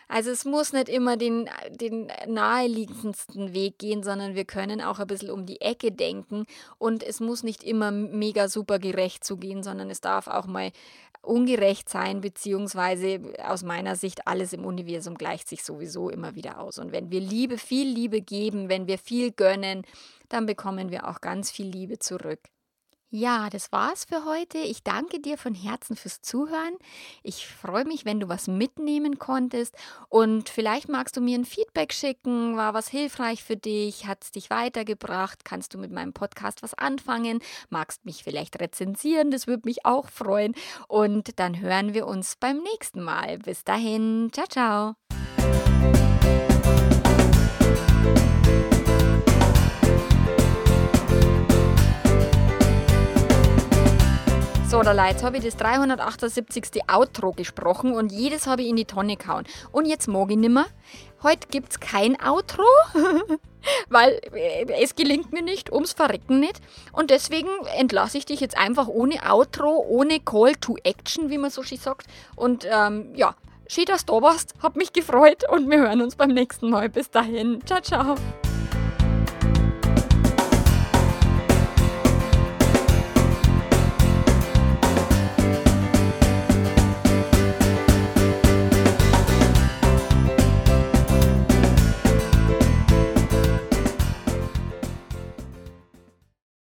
Also 0.08 0.30
es 0.30 0.44
muss 0.44 0.72
nicht 0.72 0.88
immer 0.88 1.16
den, 1.16 1.48
den 1.70 2.10
naheliegendsten 2.28 3.52
Weg 3.54 3.78
gehen, 3.78 4.02
sondern 4.02 4.34
wir 4.34 4.44
können 4.44 4.80
auch 4.80 5.00
ein 5.00 5.06
bisschen 5.06 5.30
um 5.30 5.46
die 5.46 5.60
Ecke 5.60 5.90
denken 5.90 6.46
und 6.78 7.02
es 7.02 7.20
muss 7.20 7.42
nicht 7.42 7.64
immer 7.64 7.90
mega 7.90 8.48
super 8.48 8.78
gerecht 8.78 9.24
zugehen, 9.24 9.62
sondern 9.64 9.90
es 9.90 10.00
darf 10.00 10.28
auch 10.28 10.46
mal 10.46 10.70
ungerecht 11.22 11.88
sein, 11.88 12.20
beziehungsweise 12.20 13.20
aus 13.44 13.64
meiner 13.64 13.96
Sicht 13.96 14.26
alles 14.28 14.52
im 14.52 14.64
Universum 14.64 15.16
gleicht 15.16 15.48
sich 15.48 15.64
sowieso 15.64 16.08
immer 16.08 16.36
wieder 16.36 16.60
aus. 16.60 16.78
Und 16.78 16.92
wenn 16.92 17.10
wir 17.10 17.20
Liebe, 17.20 17.58
viel 17.58 17.88
Liebe 17.88 18.20
geben, 18.20 18.68
wenn 18.68 18.86
wir 18.86 18.98
viel 18.98 19.32
gönnen, 19.32 19.84
dann 20.28 20.46
bekommen 20.46 20.90
wir 20.90 21.08
auch 21.08 21.20
ganz 21.20 21.50
viel 21.50 21.66
Liebe 21.66 21.98
zurück. 21.98 22.40
Ja, 23.18 23.48
das 23.48 23.72
war's 23.72 24.04
für 24.04 24.26
heute. 24.26 24.58
Ich 24.58 24.82
danke 24.82 25.20
dir 25.20 25.38
von 25.38 25.54
Herzen 25.54 25.96
fürs 25.96 26.20
Zuhören. 26.20 26.76
Ich 27.22 27.46
freue 27.46 27.86
mich, 27.86 28.04
wenn 28.04 28.20
du 28.20 28.28
was 28.28 28.46
mitnehmen 28.46 29.18
konntest 29.18 29.74
und 30.10 30.50
vielleicht 30.50 30.90
magst 30.90 31.16
du 31.16 31.22
mir 31.22 31.38
ein 31.38 31.46
Feedback 31.46 31.94
schicken. 31.94 32.58
War 32.58 32.74
was 32.74 32.88
hilfreich 32.88 33.42
für 33.42 33.56
dich? 33.56 34.06
Hat 34.06 34.22
es 34.22 34.32
dich 34.32 34.50
weitergebracht? 34.50 35.46
Kannst 35.46 35.72
du 35.72 35.78
mit 35.78 35.92
meinem 35.92 36.12
Podcast 36.12 36.62
was 36.62 36.74
anfangen? 36.74 37.40
Magst 37.70 38.04
mich 38.04 38.22
vielleicht 38.22 38.60
rezensieren? 38.60 39.30
Das 39.30 39.46
würde 39.46 39.62
mich 39.64 39.86
auch 39.86 40.10
freuen. 40.10 40.54
Und 40.86 41.38
dann 41.38 41.58
hören 41.58 41.94
wir 41.94 42.06
uns 42.06 42.36
beim 42.38 42.58
nächsten 42.58 43.02
Mal. 43.02 43.38
Bis 43.38 43.64
dahin. 43.64 44.28
Ciao, 44.30 44.46
ciao. 44.46 45.05
So, 54.68 54.82
da 54.82 54.90
Leute, 54.90 55.22
habe 55.22 55.36
ich 55.36 55.44
das 55.44 55.56
378. 55.56 56.90
Outro 56.92 57.30
gesprochen 57.30 57.92
und 57.92 58.10
jedes 58.10 58.48
habe 58.48 58.62
ich 58.62 58.68
in 58.68 58.74
die 58.74 58.84
Tonne 58.84 59.16
gehauen. 59.16 59.44
Und 59.70 59.86
jetzt 59.86 60.08
mag 60.08 60.28
ich 60.28 60.36
nimmer. 60.36 60.66
Heute 61.22 61.46
gibt 61.48 61.70
es 61.70 61.78
kein 61.78 62.20
Outro, 62.20 62.64
weil 63.88 64.20
äh, 64.34 64.66
es 64.82 64.96
gelingt 64.96 65.32
mir 65.32 65.42
nicht, 65.42 65.72
ums 65.72 65.92
Verrecken 65.92 66.40
nicht. 66.40 66.60
Und 66.92 67.10
deswegen 67.10 67.48
entlasse 67.78 68.18
ich 68.18 68.26
dich 68.26 68.40
jetzt 68.40 68.58
einfach 68.58 68.88
ohne 68.88 69.20
Outro, 69.30 69.84
ohne 69.88 70.18
Call 70.18 70.56
to 70.56 70.76
Action, 70.82 71.30
wie 71.30 71.38
man 71.38 71.50
so 71.50 71.62
schön 71.62 71.78
sagt. 71.78 72.08
Und 72.34 72.66
ähm, 72.68 73.12
ja, 73.14 73.36
schön, 73.68 73.84
dass 73.84 74.04
du 74.04 74.14
da 74.14 74.22
warst, 74.22 74.54
hab 74.64 74.74
mich 74.74 74.92
gefreut 74.92 75.44
und 75.48 75.70
wir 75.70 75.78
hören 75.78 76.02
uns 76.02 76.16
beim 76.16 76.30
nächsten 76.30 76.70
Mal. 76.70 76.88
Bis 76.88 77.08
dahin, 77.08 77.64
ciao, 77.64 77.80
ciao. 77.80 78.16